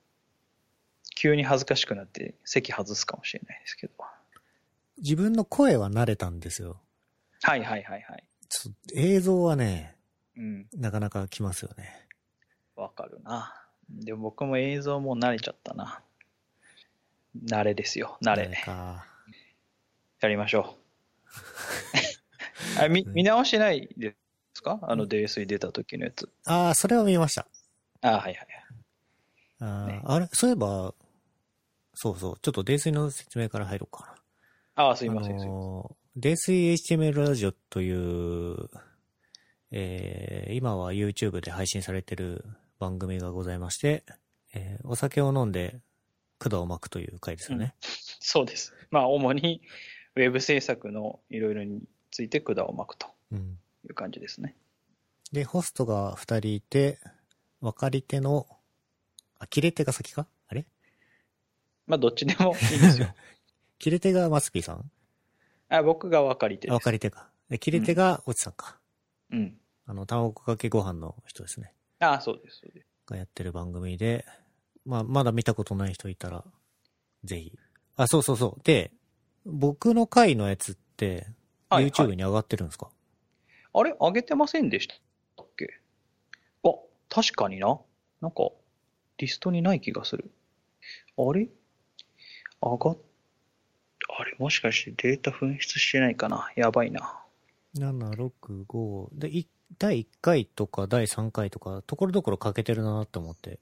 [1.16, 3.94] 急に恥ずかしくなって席外すかもしれないですけど。
[4.98, 6.80] 自分の声は慣れたんですよ。
[7.44, 8.24] はいはいはいはい。
[8.50, 9.96] ちょっと映像はね、
[10.36, 12.08] うん、なかなかきますよね。
[12.76, 13.54] わかるな。
[13.90, 16.02] でも僕も映像も慣れちゃったな。
[17.46, 18.46] 慣れですよ、慣れ。
[18.46, 19.06] 誰か。
[20.22, 20.76] やりましょ
[22.78, 22.82] う。
[22.84, 24.16] あ見見直してないで
[24.54, 24.80] すか？
[24.84, 26.30] あの、泥酔出た時のやつ。
[26.46, 27.48] ああ、それは見ました。
[28.02, 28.48] あはいはいはい。
[29.62, 30.28] あー、ねあれ？
[30.34, 30.94] そういえば、
[31.94, 34.16] そうそう、ちょっと泥酔の説明から入ろうか
[34.76, 34.84] な。
[34.86, 35.42] ああ、すいません。
[35.42, 38.70] あのー、泥酔 HTML ラジオという、
[39.72, 42.44] えー、今は YouTube で配信されてる
[42.80, 44.04] 番組がございまして、
[44.54, 45.80] えーお酒を飲んで
[46.40, 47.76] 管を巻くという回ですよね。
[48.20, 48.74] そうです。
[48.90, 49.62] まあ、主に
[50.16, 53.58] ウェブ制作のいろいろについて管を巻くとうん。
[53.86, 54.56] いう感じですね。
[55.32, 57.00] で、ホストが二人いて、
[57.62, 58.46] 分かり手の、
[59.42, 60.28] あ、切れ手が先か？
[60.48, 60.68] あれ？
[61.88, 63.16] まあ、どっちでもいいんですよ。
[63.80, 64.92] 切れ手がマスピーさん？
[65.70, 66.80] あ僕が分かり手あ、です。
[66.80, 67.32] 分かり手か。
[67.50, 68.80] で切れ手がおちさんか。
[69.32, 69.58] うん。
[69.88, 71.74] あの、卵かけご飯の人ですね。
[72.00, 72.88] ああ、そうです、そうです。
[73.08, 74.26] がやってる番組で、
[74.86, 76.46] まあ、まだ見たことない人いたら、
[77.24, 77.58] ぜひ。
[77.96, 78.62] あ、そうそうそう。
[78.64, 78.92] で、
[79.46, 81.28] 僕の回のやつって、
[81.70, 82.90] はい YouTube はいに上がってるんですか、
[83.74, 83.96] あれ？
[84.00, 84.88] 上げてませんでし
[85.36, 85.68] たっけ？
[86.64, 86.70] あ、
[87.10, 87.80] 確かにな。
[88.22, 88.50] なんか、
[89.22, 90.32] リストにない気がする。
[91.18, 91.48] あれ？
[92.62, 92.98] 上がっ、
[94.18, 94.36] あれ？
[94.40, 96.50] もしかしてデータ紛失してないかな？
[96.56, 97.24] やばいな。
[97.78, 99.08] 7、6、5。
[99.14, 103.60] で、い第1回とか第3回とか、ところどころ欠けてるなと思って。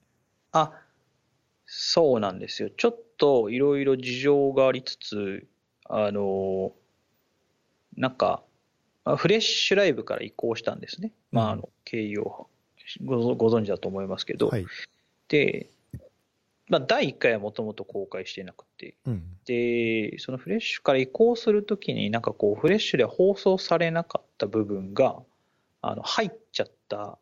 [0.54, 0.72] あ、
[1.66, 2.70] そうなんですよ。
[2.76, 5.46] ちょっといろいろ事情がありつつ、
[5.90, 6.72] あの、
[7.98, 8.42] なんか、
[9.04, 11.12] あフレッシュライブから移行したんですね。
[11.32, 12.48] まあ、あうんの、経緯を
[13.06, 14.48] ごご存知だと思いますけど。
[14.48, 14.66] はい。
[15.30, 15.70] で、
[16.68, 19.24] まあ、第1回はもともと公開してなくて、うん。
[19.46, 25.20] で、そのフレッシュから移行するときに、なんかこう、フレッシュで放送されなかった部分が、
[25.82, 27.18] あの、入っちゃった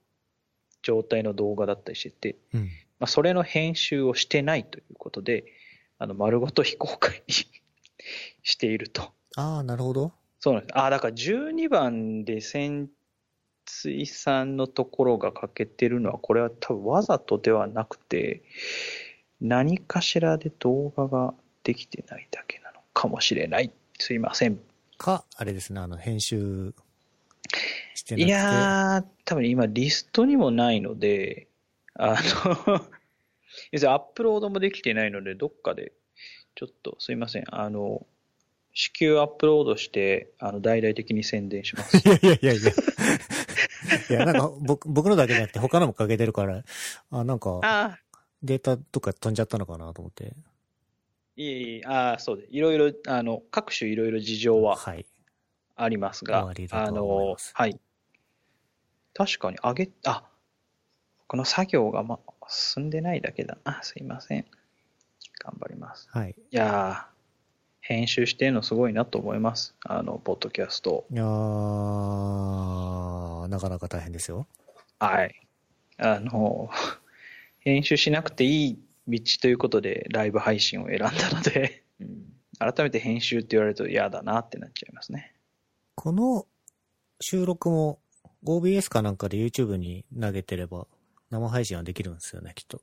[0.81, 2.61] 状態の動画だったりしてて、うん。
[2.99, 5.45] まあ、それの編集をしてないということで、
[5.97, 7.33] あの、丸ごと非公開に
[8.43, 9.13] していると。
[9.37, 10.13] ああ、なるほど。
[10.39, 10.77] そうなんです。
[10.77, 12.41] ああ、だから12番で
[13.67, 18.41] 潜水さんのところが欠けてるのは、これは多分わざとではなくて、
[19.41, 23.71] 何かしらで動画ができてないだけなのかもしれない。
[23.99, 24.60] すいません。
[24.97, 26.73] か、あれですね、あの、編集
[27.93, 28.25] してなくて。
[28.25, 31.47] いやー、多分今リストにもないので、
[31.95, 32.82] あの、
[33.71, 35.91] 要するにアップロードもできてないので、どっかで、
[36.56, 37.43] ちょっとすいません。
[37.53, 38.06] あの、
[38.73, 41.97] 至急アップロードして、あの、大々的に宣伝します。
[42.08, 42.71] いやいやいやいや。
[44.10, 46.63] いや、なんか、僕、僕のだけじゃなくて他のも欠けてるから、
[47.12, 48.00] あ、なんか、ああ、
[48.43, 50.34] データとか飛んじゃったのかなと思って。
[51.36, 55.06] いえいえ、ああ、そうで、いろいろ、あの、各種いろいろ事情ははい。
[55.76, 57.80] あります終がは思いのます、はい。
[59.13, 60.23] 確かに、あげ、あ、
[61.28, 62.19] この作業が、ま、
[62.50, 63.84] 進んでないだけだな。
[63.84, 64.45] すいません。
[65.39, 66.08] 頑張ります。
[66.12, 66.32] はい。
[66.32, 67.17] いやー、
[67.82, 69.76] 編集してるのすごいなと思います。
[69.84, 71.06] あの、ポッドキャスト。
[71.12, 71.26] いやー、
[73.47, 74.47] なかなか大変ですよ。
[74.99, 75.36] はい。
[75.97, 76.69] あの、
[77.60, 85.33] 編集しなくていい道ということで、ライブ配信を選んだので、うん改めて編集って言われると嫌だなってなっちゃいますね。
[85.95, 86.45] この
[87.21, 87.99] 収録も
[88.45, 90.88] OBS かなんかで YouTube に投げてれば
[91.29, 92.81] 生配信はできるんですよね、きっと。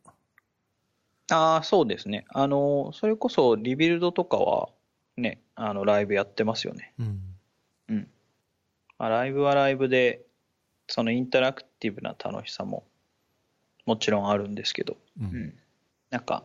[1.31, 2.27] ああ、そうですね。
[2.29, 4.69] あの、それこそリビルドとかは、
[5.17, 6.93] ね、あの、ライブやってますよね。
[6.99, 7.21] うん。
[7.89, 8.09] うん。
[8.99, 10.23] まあ、ライブはライブで、
[10.89, 12.85] そのインタラクティブな楽しさも、
[13.87, 15.25] もちろんあるんですけど、う。
[15.25, 15.55] うんん。
[16.11, 16.45] なんか、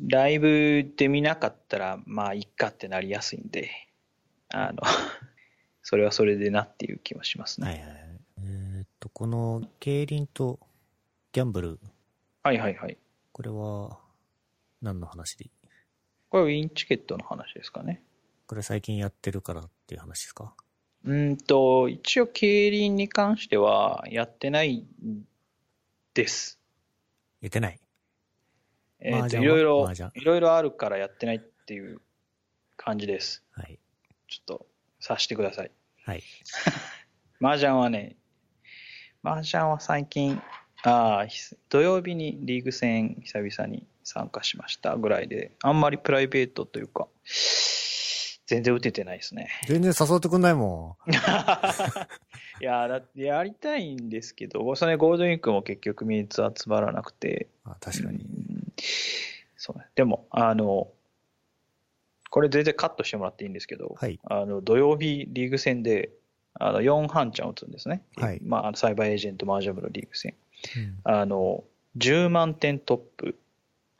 [0.00, 3.70] ライブで見なかったら、まあ、いっかってなりやすいんで、
[4.48, 4.82] あの、
[5.82, 7.66] それはそれでなっていう気もしますね。
[7.68, 7.98] はいはいはい。
[8.38, 10.60] えーっと、この競輪と
[11.32, 11.80] ギャンブル、
[12.42, 12.98] はいはいはい。
[13.32, 13.98] これは
[14.82, 15.50] 何の話で？
[16.28, 18.02] これウィンチケットの話ですかね。
[18.46, 20.54] これ最近やってるからっていう話ですか？
[21.06, 24.84] うーんと、一応、競輪に関してはやってない
[26.14, 26.58] です。
[27.40, 27.78] 言ってない。
[28.98, 32.00] えっ、と、いろいろいろいろあるからやってないっていう
[32.76, 33.44] 感じです。
[33.52, 33.78] はい。
[34.26, 34.66] ちょっと、
[35.00, 35.70] 察してください。
[36.04, 36.24] はい。
[37.40, 38.16] 麻雀はね、
[39.22, 40.42] 麻雀は最近、
[40.82, 41.38] ああ、ひ
[41.68, 47.06] 土曜日にリーグ戦久々に参加しましたぐらいで、あんまりプライベートというか、
[48.46, 49.48] 全然打ててないですね。
[49.66, 51.10] 全然誘ってくんないもん。
[52.62, 58.18] いや、だってやりたいんですけど、それゴールデンウィークも結局3つ集まらなくて、あ確かに。
[58.18, 58.56] うん
[59.66, 59.86] そうね。
[59.96, 60.88] でも、あの、
[62.30, 64.20] これ全然カットしてもらっていいんですけど、はい。
[64.24, 66.10] あの土曜日リーグ戦で
[66.54, 68.02] あの4半チャン打つんですね。
[68.16, 70.34] はいまあサイバーエージェントマージャブルリーグ戦。
[70.76, 71.64] うんあの、
[71.98, 73.36] 10万点トップ、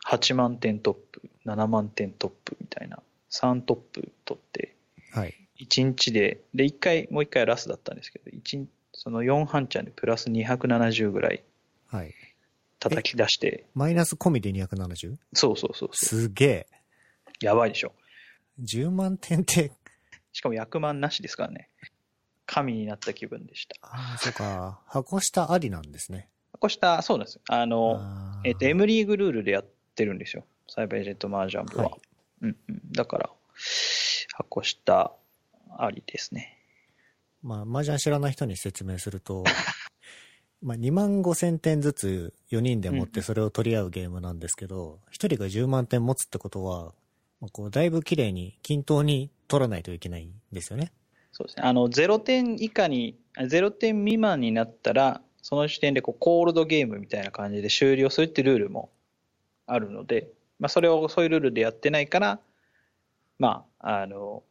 [0.07, 3.03] 8万点トップ、7万点トップみたいな、
[3.41, 4.77] 3トップ取って、
[5.13, 5.35] はい。
[5.61, 11.45] 1日で、で、1回、もう1回ラスだったんですけど、一日その4半チャンでプラス270ぐらい
[11.89, 12.15] はい。
[12.79, 15.17] 叩き出して、マイナス込みで 270?
[15.33, 16.67] そうそうそうそう、すげえ。
[17.41, 17.93] やばいでしょ。
[18.63, 19.73] 10万点って、
[20.33, 21.71] しかも100万なしですからね。
[22.47, 23.77] 神になった気分でした。
[23.83, 24.81] ああ、そうか。
[24.87, 26.29] 箱下ありなんですね。
[26.53, 27.41] こうした、そうなんです。
[27.49, 30.47] あの、あーえっ、と、M リーグルールでやってるんですよ。
[30.69, 31.85] サイバーエージェントマージャン部は。
[31.85, 32.01] はい
[32.43, 32.93] うんうん。
[32.93, 33.31] だから、
[34.35, 35.13] 箱下
[35.79, 36.59] ありですね。
[37.43, 39.45] まあ、麻雀知らない人に説明すると、
[40.63, 46.95] まあ、2万5千点ずつ4人で持ってそれを取り合うゲームなんですけど、1人が10万点持つってことは、
[47.41, 50.93] まあ、こう、だいぶ綺麗に均等に取らないといけないんですよね。
[51.33, 51.63] そうですね。
[51.65, 58.91] あの、0点以下に、あ0点未満になったら、その時点でこうコールドゲームみたいな感じで終了するってルールも
[59.67, 62.41] あるので、まあ、それをそういうルールでやってないから、
[63.39, 64.43] まあ、あの、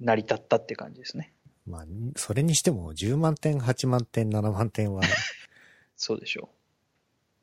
[0.00, 1.32] 成り立ったって感じですね。
[1.66, 5.02] まあ、それにしても10万点、8万点、7万点は、
[5.96, 6.50] そうでしょ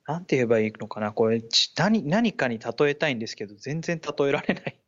[0.07, 0.11] う。
[0.11, 4.79] なんて言えばいいのかなこれ、ち何、何かに例えたいんですけど、全然例えられない。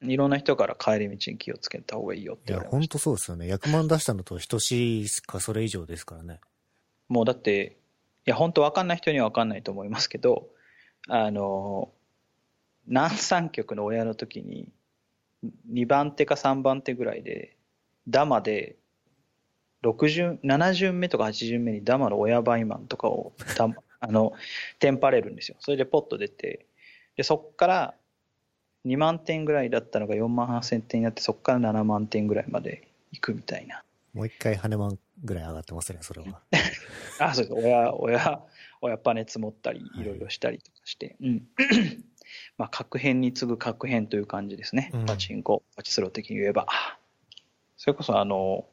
[0.02, 2.62] いろんな人から帰り道に気をつけた方がいいよっていや。
[2.62, 3.46] ほんとそうですよね。
[3.52, 6.40] 100万出したのと等しいかそれ以上ですからね。
[7.08, 7.76] もうだって、
[8.26, 10.48] いや、本当わかんない人にはわかんないと思いますけど、
[11.08, 11.92] あの、
[12.86, 14.72] 南三局の親の時に、
[15.72, 17.56] 2番手か3番手ぐらいで、
[18.08, 18.76] ダマで、
[19.82, 23.68] 60、7巡目とか8巡目にダマの親バイマンとかを、た
[24.02, 24.32] あの、
[24.78, 25.56] テンパれるんですよ。
[25.60, 26.66] それでポッと出て、
[27.16, 27.94] で、そっから
[28.86, 33.84] 2万点ぐらいだったのが4万8000点になって、そっから7万点ぐらいまで行くみたいな。
[34.14, 36.40] もう一回羽万ぐらい上がってますね、それは。
[37.20, 37.54] あ、そうです。
[37.54, 38.42] 親、親、
[38.80, 41.16] 親パネ積もったり、いろいろしたりとかして。
[41.20, 41.48] うん。
[42.58, 44.90] まあ、核変に次ぐ核変という感じですね。
[44.94, 46.66] うんパチンコ、パチスロ的に言えば。
[47.76, 48.66] それこそ、あの、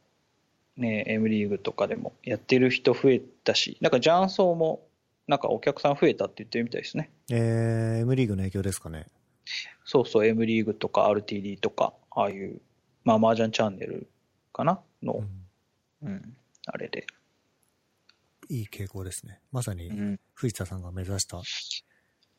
[0.76, 4.88] ね、M リーグとかでもやってる人増えたし、なんかジャンソーも、
[5.28, 7.10] なんかお客さん増えたって言ってるみたいですね。
[7.32, 9.08] えー、M リーグの影響ですかね。
[9.86, 12.62] そうそう、M リーグとか RTD とか、ああいう、
[13.04, 14.08] まあ、麻雀チャンネル
[14.54, 14.82] かな？
[15.02, 15.24] の
[16.02, 17.08] う、んうん、あれで。
[18.50, 19.40] いい傾向ですね。
[19.52, 20.20] まさにうん。
[20.34, 21.42] 藤田さんが目指した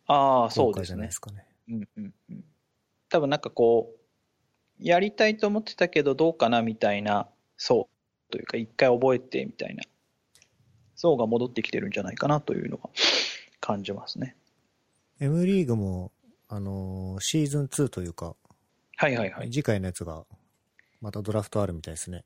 [0.08, 1.12] ああ、そうですね効果じゃないで。
[1.12, 1.46] すかね。
[1.68, 2.44] うんうんうん
[3.10, 3.98] 多分なんかこう、
[4.78, 7.88] やりたいと思ってたけどどうかなみたいな層
[8.30, 9.82] というか、一回覚えてみたいな
[10.94, 12.90] 層が戻ってきてるんじゃないかなというのは
[13.60, 14.36] 感じますね。
[15.20, 16.12] M リーグも、
[16.48, 18.36] あのーシーズン2というか、
[18.96, 19.50] はいはいはい。
[19.50, 20.24] 次回のやつが、
[21.00, 22.24] またドラフトあるみたいですね。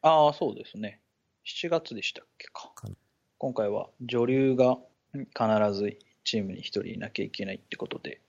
[0.00, 1.00] ああ、そうですね。
[1.46, 2.72] 7月でしたっけか。
[3.38, 4.78] 今回は女流が
[5.12, 8.20] 必ずチームに一人いなきゃいけないってことで、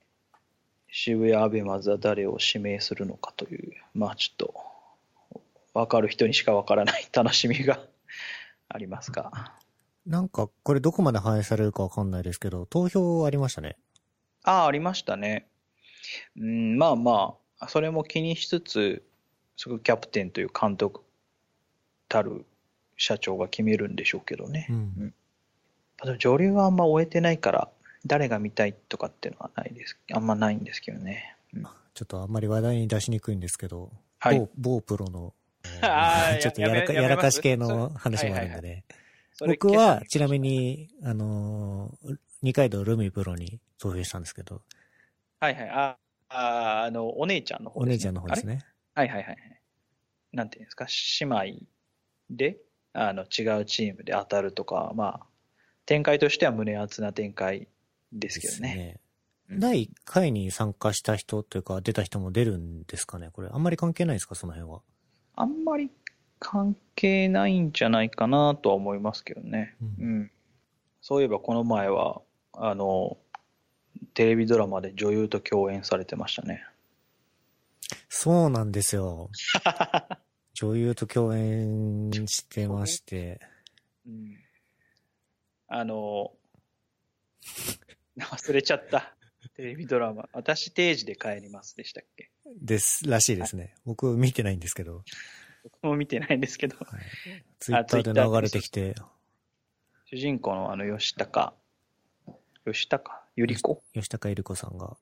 [0.92, 5.40] 渋谷アベマズは誰を指名するのかという、まあちょっと、
[5.74, 7.80] 分かる人にしか分からない 楽しみが
[8.70, 9.58] ありますが。
[10.06, 13.78] なんか、これどこまで反映されるかわかんないですけど、投票ありましたね。
[14.44, 15.48] ああ、ありましたね。
[16.38, 19.04] うん、まあまあ、それも気にしつつ、
[19.56, 21.02] すごくキャプテンという監督
[22.10, 22.46] たる
[22.98, 24.68] 社長が決めるんでしょうけどね。
[24.70, 25.14] うん。
[26.04, 27.72] でも女流はあんま終えてないから、
[28.06, 29.98] 誰が見たいとかっていうのはないです。
[30.14, 31.36] あんまないんですけどね。
[31.54, 35.34] うんちょっとあんまり話題に出しにくいんですけど、はい某某プロの、
[36.42, 38.84] ちょっとやらかやらかし系の話もあるんではいね。
[39.46, 44.62] 僕は決、ちなみに、あのー二階堂ルミプロに投票したんですけど、
[45.40, 45.70] はいはい。
[45.70, 48.60] ああ、あの、お姉ちゃんの方お姉ちゃんの方ですね。
[48.96, 49.38] はいはいはいはい。
[50.34, 50.88] なんていうんですか、
[51.22, 51.66] 姉妹
[52.30, 52.58] で、
[52.92, 55.26] あの、違うチームで当たるとか、まあ、
[55.86, 57.70] 展開としては胸熱な展開
[58.14, 58.98] ですけどね。
[58.98, 59.04] うん
[59.60, 63.30] 第1回に参加した人というか、出た人も出るんですかね？
[63.34, 64.34] これ、あんまり関係ないですか？
[64.36, 64.82] その辺は。
[65.36, 65.92] あんまり
[66.40, 69.76] 関係ないんじゃないかなとは思いますけどね。
[69.82, 70.32] ううんん。
[71.02, 72.22] そういえばこの前は、
[72.54, 73.18] あの、
[74.16, 76.66] テレビドラマで女優と共演されてましたね。
[78.10, 79.30] そうなんですよ。
[80.56, 83.40] 女優と共演してまして、
[84.08, 84.38] うん。
[85.68, 86.32] あの、
[88.20, 89.16] 忘れちゃった。
[89.56, 90.30] テレビドラマ。
[90.34, 92.32] 私定時で帰りますでしたっけ？
[92.62, 93.76] です、らしいですね。
[93.86, 95.04] 僕見てないんですけど、
[95.64, 96.78] 僕も見てないんですけど、
[97.60, 98.96] ツイッターで流れてきて、
[100.06, 101.54] 主人公のあの吉高、
[102.66, 104.96] 吉高ゆり子吉高由里子さんが、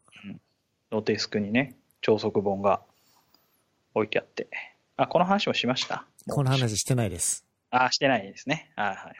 [0.92, 2.82] のデスクにね、朝食本が
[3.94, 4.48] 置いてあって。
[4.98, 6.06] あ、この話もしました？
[6.30, 6.50] この。
[6.52, 7.46] 話してないです。
[7.70, 8.72] あ、してないですね。
[8.76, 9.12] あは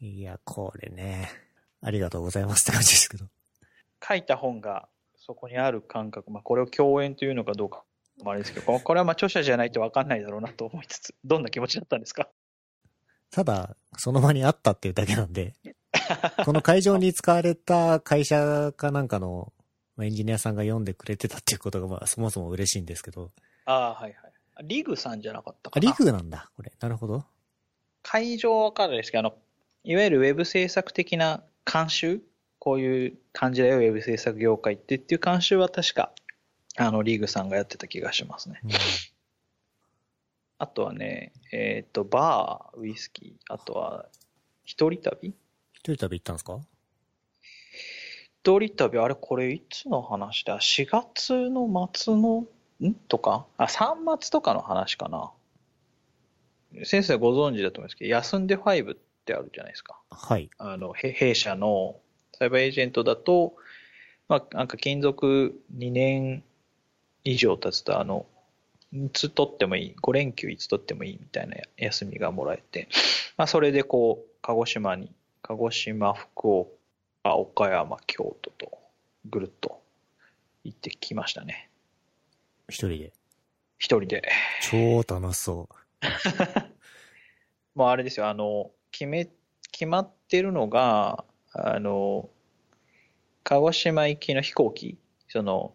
[0.00, 0.06] い。
[0.06, 1.28] いや、これね、
[1.82, 3.26] ありがとうございますって感じですけど。
[4.06, 7.84] 書いた本がそこにある感覚、まあ、これを共演というのかどうか、
[8.24, 12.28] まああれですけど、ここれはまあ著者じゃないと分かんないだろうなと思いつつ、どんな気持ちだったんですか？
[13.30, 15.54] ただ、その場にあったっていうだけなんで、
[16.44, 19.52] この会場に使われた会社かなんかの
[19.96, 23.30] まあエンジニアさんが読んでくれてたっていうことが、まあ、そもそも嬉しいんですけど、
[23.66, 24.32] ああ、はいはい。
[24.64, 25.86] リグさんじゃなかったあ、かな？
[25.86, 26.72] リグなんだ、これ。
[26.80, 27.24] なるほど。
[28.02, 29.34] 会場は分かるんですけど、あの、
[29.84, 32.20] いわゆるウェブ制作的な監修？
[32.58, 36.12] こういう感じだよ、ウェブ制作業界ってっていう監修は確か、
[36.76, 38.60] あの、リーグさんがやってた気がしますね。
[38.64, 38.70] うん。
[40.58, 44.06] あとはね、えっ、と、バー、ウイスキー、あとは、
[44.64, 45.34] 一人旅？
[45.72, 46.60] 一人旅行ったんですか？
[48.42, 52.46] 一人旅、あれこれいつの話だ ?4 月の末の、
[52.82, 52.94] ん？
[53.08, 53.46] とか？
[53.56, 55.32] あ、3月とかの話かな。
[56.84, 60.00] 先生ご存知だと思うんですけど、休んで5ってあるじゃないですか。
[60.10, 60.50] はい。
[60.58, 61.96] あの、へ弊社の
[62.38, 63.54] サイバーエージェントだと、
[64.28, 66.42] まあ、なんか勤続2年
[67.24, 68.26] 以上経つと、あの、
[68.92, 72.88] いつ取ってもいい、5連休いつ取ってもいいみたいな休みがもらえて、
[73.36, 75.12] まあ、それでこう、鹿児島に、
[75.42, 78.78] 鹿児島、福岡、岡山、京都と、
[79.26, 79.80] ぐるっと
[80.64, 81.68] 行ってきましたね。
[82.68, 83.12] 一人で？
[83.78, 84.22] 一人で。
[84.62, 85.68] 超楽しそ
[87.74, 89.28] もうあれですよ、あの、決め、
[89.72, 92.28] 決まってるのが、あの、
[93.44, 95.74] 鹿児島行きの飛行機、その、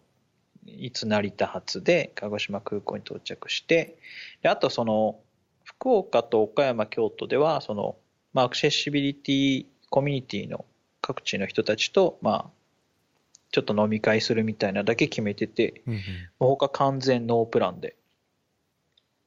[0.66, 3.98] いつ成田発で鹿児島空港に到着して、
[4.42, 5.20] であとその、
[5.62, 7.96] 福岡と岡山、京都では、その、
[8.32, 10.64] まあ、アクセシビリティコミュニティの
[11.00, 12.50] 各地の人たちと、まあ、
[13.50, 15.90] ちょっと飲み会するみたいなだけ決めてて、う。
[15.90, 16.00] うんう
[16.38, 17.96] 他完全ノープランで。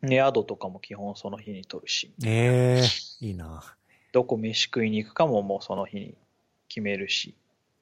[0.02, 2.84] で、宿とかも基本その日に取るし、え
[3.22, 3.76] えいいな。
[4.12, 6.16] どこ飯食いに行くかももうその日に
[6.68, 7.36] 決めるし、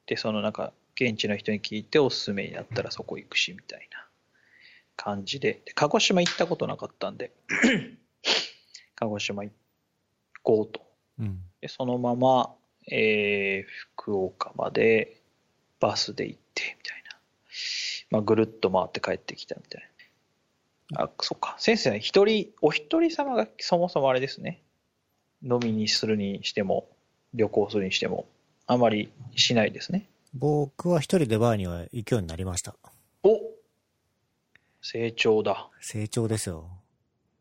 [0.06, 4.06] で、そのなんか、現地の人に聞いておすすめになったらそこ行くし、みたいな
[4.96, 5.60] 感じで。
[5.64, 7.32] で、鹿児島行ったことなかったんで、
[8.96, 9.52] 鹿児島行
[10.42, 10.82] こうと。
[11.20, 11.42] うん。
[11.60, 12.54] で、そのまま、
[12.90, 15.20] えー、福岡まで
[15.78, 17.18] バスで行って、みたいな。
[18.10, 19.82] まあ、ぐるっと回って帰ってきたみたい
[20.90, 21.02] な。
[21.04, 21.54] あ、そっか。
[21.58, 24.62] 先生は一人、お一人様がそもそもあれですね。
[25.42, 26.88] 飲みにするにしても、
[27.34, 28.26] 旅行するにしても、
[28.66, 30.08] あまりしないですね。
[30.34, 32.74] 僕は一人でバーには行くようになりました。
[33.22, 33.38] お
[34.82, 35.68] 成長だ。
[35.80, 36.68] 成長ですよ。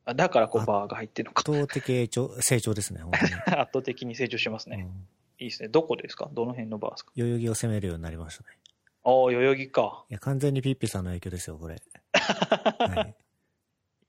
[0.06, 1.42] あだからこうバーが入ってるのか。
[1.42, 3.34] 圧倒的成長成長ですね、本当に。
[3.60, 4.86] 圧倒的に成長しますね。
[4.88, 5.08] うん、
[5.44, 5.70] いいですね。
[5.70, 6.30] どこですか？
[6.34, 7.12] どの辺のバーですか？
[7.16, 8.50] 代々木を攻めるようになりましたね。
[9.04, 10.06] ああ、代々木か。
[10.10, 11.76] いや、完全にピッピさんの影響ですよ、これ。
[12.14, 13.16] はい、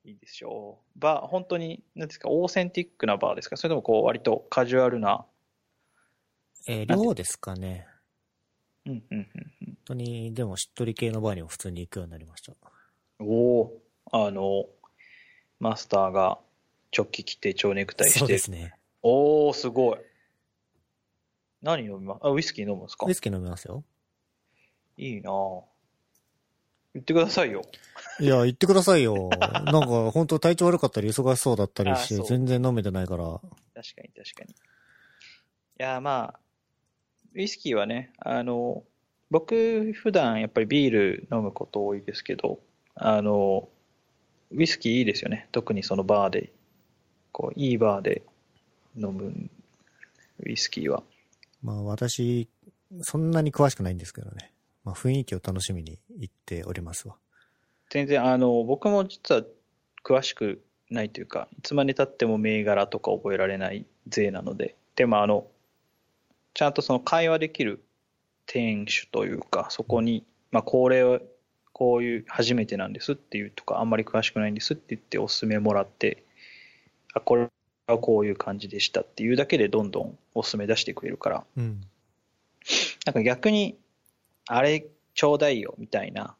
[0.09, 0.98] いいでしょう。
[0.98, 3.59] バー、本当に、なんですか、オーセンティックなバーですか？
[3.59, 5.26] それともこう、割とカジュアルな？
[6.66, 7.86] えー量ですかね。
[8.86, 9.28] うん、うん、うん。
[9.66, 12.54] 本当に、でもしっとり系のバーにも普通に行くようになりました。
[13.20, 14.64] おおあの、
[15.61, 16.38] マスターが
[16.90, 18.18] チョッキ着て蝶ネクタイして。
[18.20, 18.74] そうですね。
[19.02, 19.98] おおすごい。
[21.61, 22.20] 何飲みます？
[22.22, 23.04] あ、ウイスキー飲むんですか？
[23.06, 23.84] ウイスキー飲みますよ。
[24.96, 25.62] いいなぁ
[26.94, 27.62] 言ってくださいよ。
[28.20, 29.30] いや、言ってくださいよ。
[29.70, 33.24] なんか、本当体調悪かったり忙しそうだったりして全然飲めてないから。
[33.24, 34.52] 確かに確かに。
[34.52, 34.54] い
[35.78, 36.40] や、まあ、
[37.34, 38.82] ウイスキーはね、あの、
[39.30, 42.60] 僕、普段やっぱりビール飲むこと多いですけど、
[42.94, 43.68] あの、
[44.50, 45.48] ウイスキーいいですよね。
[45.52, 46.52] 特にそのバーで、
[47.30, 48.22] こう、いいバーで
[48.96, 49.50] 飲む
[50.40, 51.02] ウイスキーは。
[51.62, 52.48] まあ私、
[53.02, 54.52] そんなに詳しくないんですけどね。
[54.84, 57.16] まあ雰囲気を楽しみに行っておりますわ。
[57.91, 59.43] 全然、あの、僕も実は
[60.05, 65.47] 詳しくないというか、いつまで経っても銘柄とか覚えられない税なので、でもあの、
[66.55, 67.84] ちゃんとその会話できる
[68.47, 71.20] 店主というか、そこに、まあ、これを、
[71.72, 76.24] こういう初めてなんですっていうとか、あんまり詳しくないんですって言っておすすめもらって、
[77.14, 77.49] あ、これ
[77.86, 81.80] はこういう感じでしたっていうだけでどんどんおすすめ出してくれるから、うん。
[83.07, 83.78] なんか逆に、
[84.47, 86.34] あれちょうだいよみたいな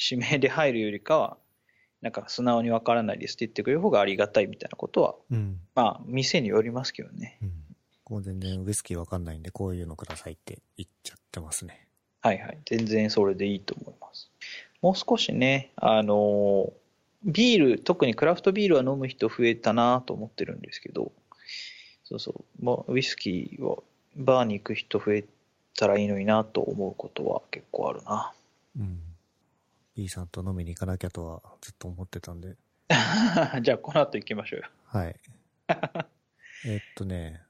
[0.00, 1.36] 指名で入るよりかは、
[2.00, 5.60] なんか素直にわからないですって言ってくれる方がありがたいみたいなことは、うん。
[5.74, 7.38] まあ、店によりますけどね。
[7.42, 7.52] うん。
[8.04, 11.86] こう全然ウイスキーわかんないんで、こういうのくださいって言っちゃってますね。
[12.22, 12.58] はいはい。
[12.64, 14.30] 全然それでいいと思います。
[14.82, 16.72] もう少しね、あの、
[17.22, 21.12] ビール、特にクラフトビールは飲む人増えたなと思ってるんですけど、
[22.04, 23.84] そうそう、もうウイスキーを
[24.16, 25.24] バーに行く人増え
[25.76, 28.32] たらいいのになと思うことは結構あるな。
[28.78, 28.98] うん。
[29.94, 32.56] B さんと飲みに行かなきゃとはずっと思ってたんで。
[33.62, 34.66] じゃあ、この後行きましょうよ。
[34.86, 35.16] はい。
[36.66, 37.42] えっとね、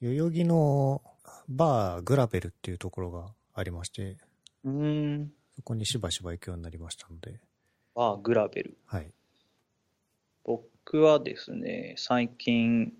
[0.00, 1.02] 代々木の
[1.48, 4.16] バーグラベルっていうところがありまして、
[4.64, 5.32] うーん。
[5.56, 7.40] そこにしばしば行くようになりましたので、
[7.94, 8.78] バーグラベル。
[8.86, 9.10] はい。
[10.44, 12.92] 僕はですね、最近、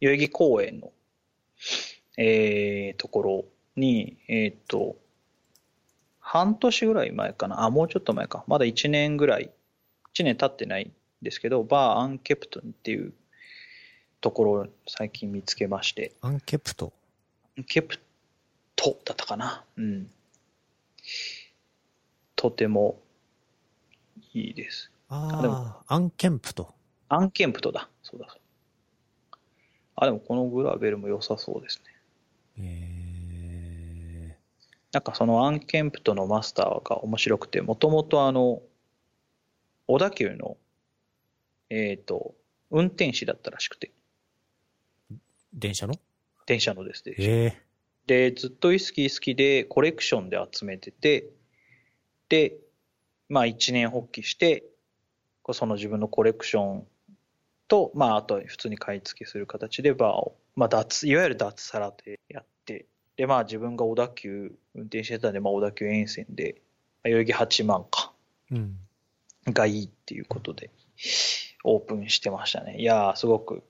[0.00, 0.92] 代々木公園の、
[2.18, 3.44] えー、ところ
[3.74, 4.96] に、えっ、と、
[6.26, 7.64] 半年ぐらい前かな。
[7.64, 8.44] あ、もうちょっと前か。
[8.46, 9.50] まだ1年ぐらい、
[10.14, 13.12] 1年経ってないんですけど、バーアンケプトンっていう
[14.22, 16.94] ところを最近見つけまして、アンケプト？
[17.58, 17.98] アンケプ
[18.74, 19.64] トだったかな。
[19.76, 20.10] うん。
[22.34, 23.00] ととても
[24.34, 24.90] いいです。
[24.90, 26.74] でああ、アンケンプト？
[27.08, 27.88] アンケンプトだ。
[28.02, 28.40] そうだそう。
[29.96, 31.82] あ、でもこのグラベルも良さそうです
[32.58, 32.64] ね。
[32.66, 33.03] え
[34.94, 38.62] なんかそのアンケンプトのマスターが面白くて、もともとあの、
[39.88, 40.56] 小田急の、
[41.68, 42.36] えっ、と、
[42.70, 45.16] 運転士だったらしくて、ー、
[45.52, 45.94] 電車の？
[46.46, 47.16] 電車のですね。
[47.18, 47.62] え。
[48.06, 51.26] で、ずっとウイスキー好きで、コレクションで集めてて、
[52.28, 52.54] で、
[53.28, 54.62] まあ一年発起して、
[55.50, 56.86] その自分のコレクション
[57.66, 62.86] と、まああとは普通に買い付けする形でバーを、まあ脱、いわゆる脱サラでやって、
[63.16, 66.62] で、まあ自分が小田急運転してたんで、まあ小田急沿線で、
[67.02, 68.76] まあ代々木八幡か、ー、うん。
[69.46, 70.70] がいいっていうことで、
[71.64, 72.76] オープンしてましたね。
[72.78, 73.62] いやー、すごく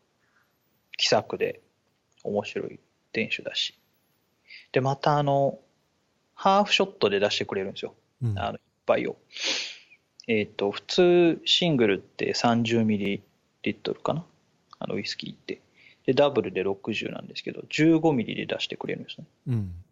[0.96, 1.60] 気さくで
[2.22, 2.80] 面白い
[3.12, 3.78] 店主だし。
[4.72, 5.58] で、またあの、
[6.34, 7.94] ハーフショットで出してくれるんですよ。
[8.22, 9.16] うん、あの、一杯を。
[10.26, 13.22] えっ、と、普通シングルって30ミリ
[13.62, 14.24] リットルかな？
[14.78, 15.60] あのウイスキーって。
[16.06, 19.26] で、ダブルで60なんですけど、15ミリで出してくれるんですね。
[19.48, 19.83] うん。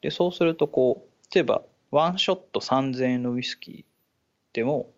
[0.00, 4.92] で、そうするとこう、例えば、ワンショット3000円のウイスキーでも、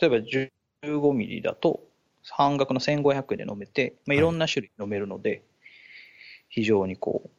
[0.00, 0.16] 例えば
[0.82, 1.82] 15ミリだと、
[2.30, 5.42] 半額の1500円で飲めて、まあ、いろんな種類飲めるので、
[6.48, 7.30] 非常にこ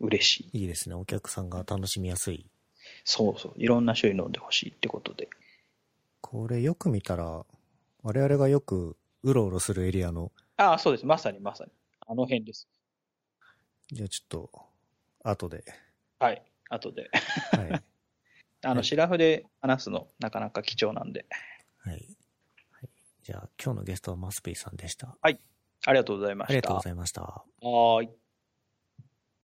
[0.00, 0.60] う、嬉しい。
[0.60, 0.94] いいですね。
[0.94, 2.46] お客さんが楽しみやすい。
[3.04, 5.28] そうそう、いろんな種類飲んでほしいってことで。
[6.20, 7.44] これよく見たら、
[8.02, 11.06] 我々がよくうろうろするエリアの、ああ、そうです。
[11.06, 11.70] まさにまさに。
[12.06, 12.68] あの辺です。
[13.92, 14.69] じゃあちょっと、
[15.22, 15.64] 後で。
[16.18, 16.42] はい。
[16.68, 17.10] 後で。
[17.52, 17.82] はい。
[18.62, 21.26] あの、はいシラフで話すの、なかなか貴重なんで。
[21.78, 21.94] はい。
[21.94, 22.88] はい、
[23.22, 25.16] じゃあ今日のゲストはマスピーさんでした。
[25.22, 25.30] あ
[25.92, 26.52] りがとうございました。
[26.52, 27.22] ありがとうございました。
[27.22, 28.10] はーい。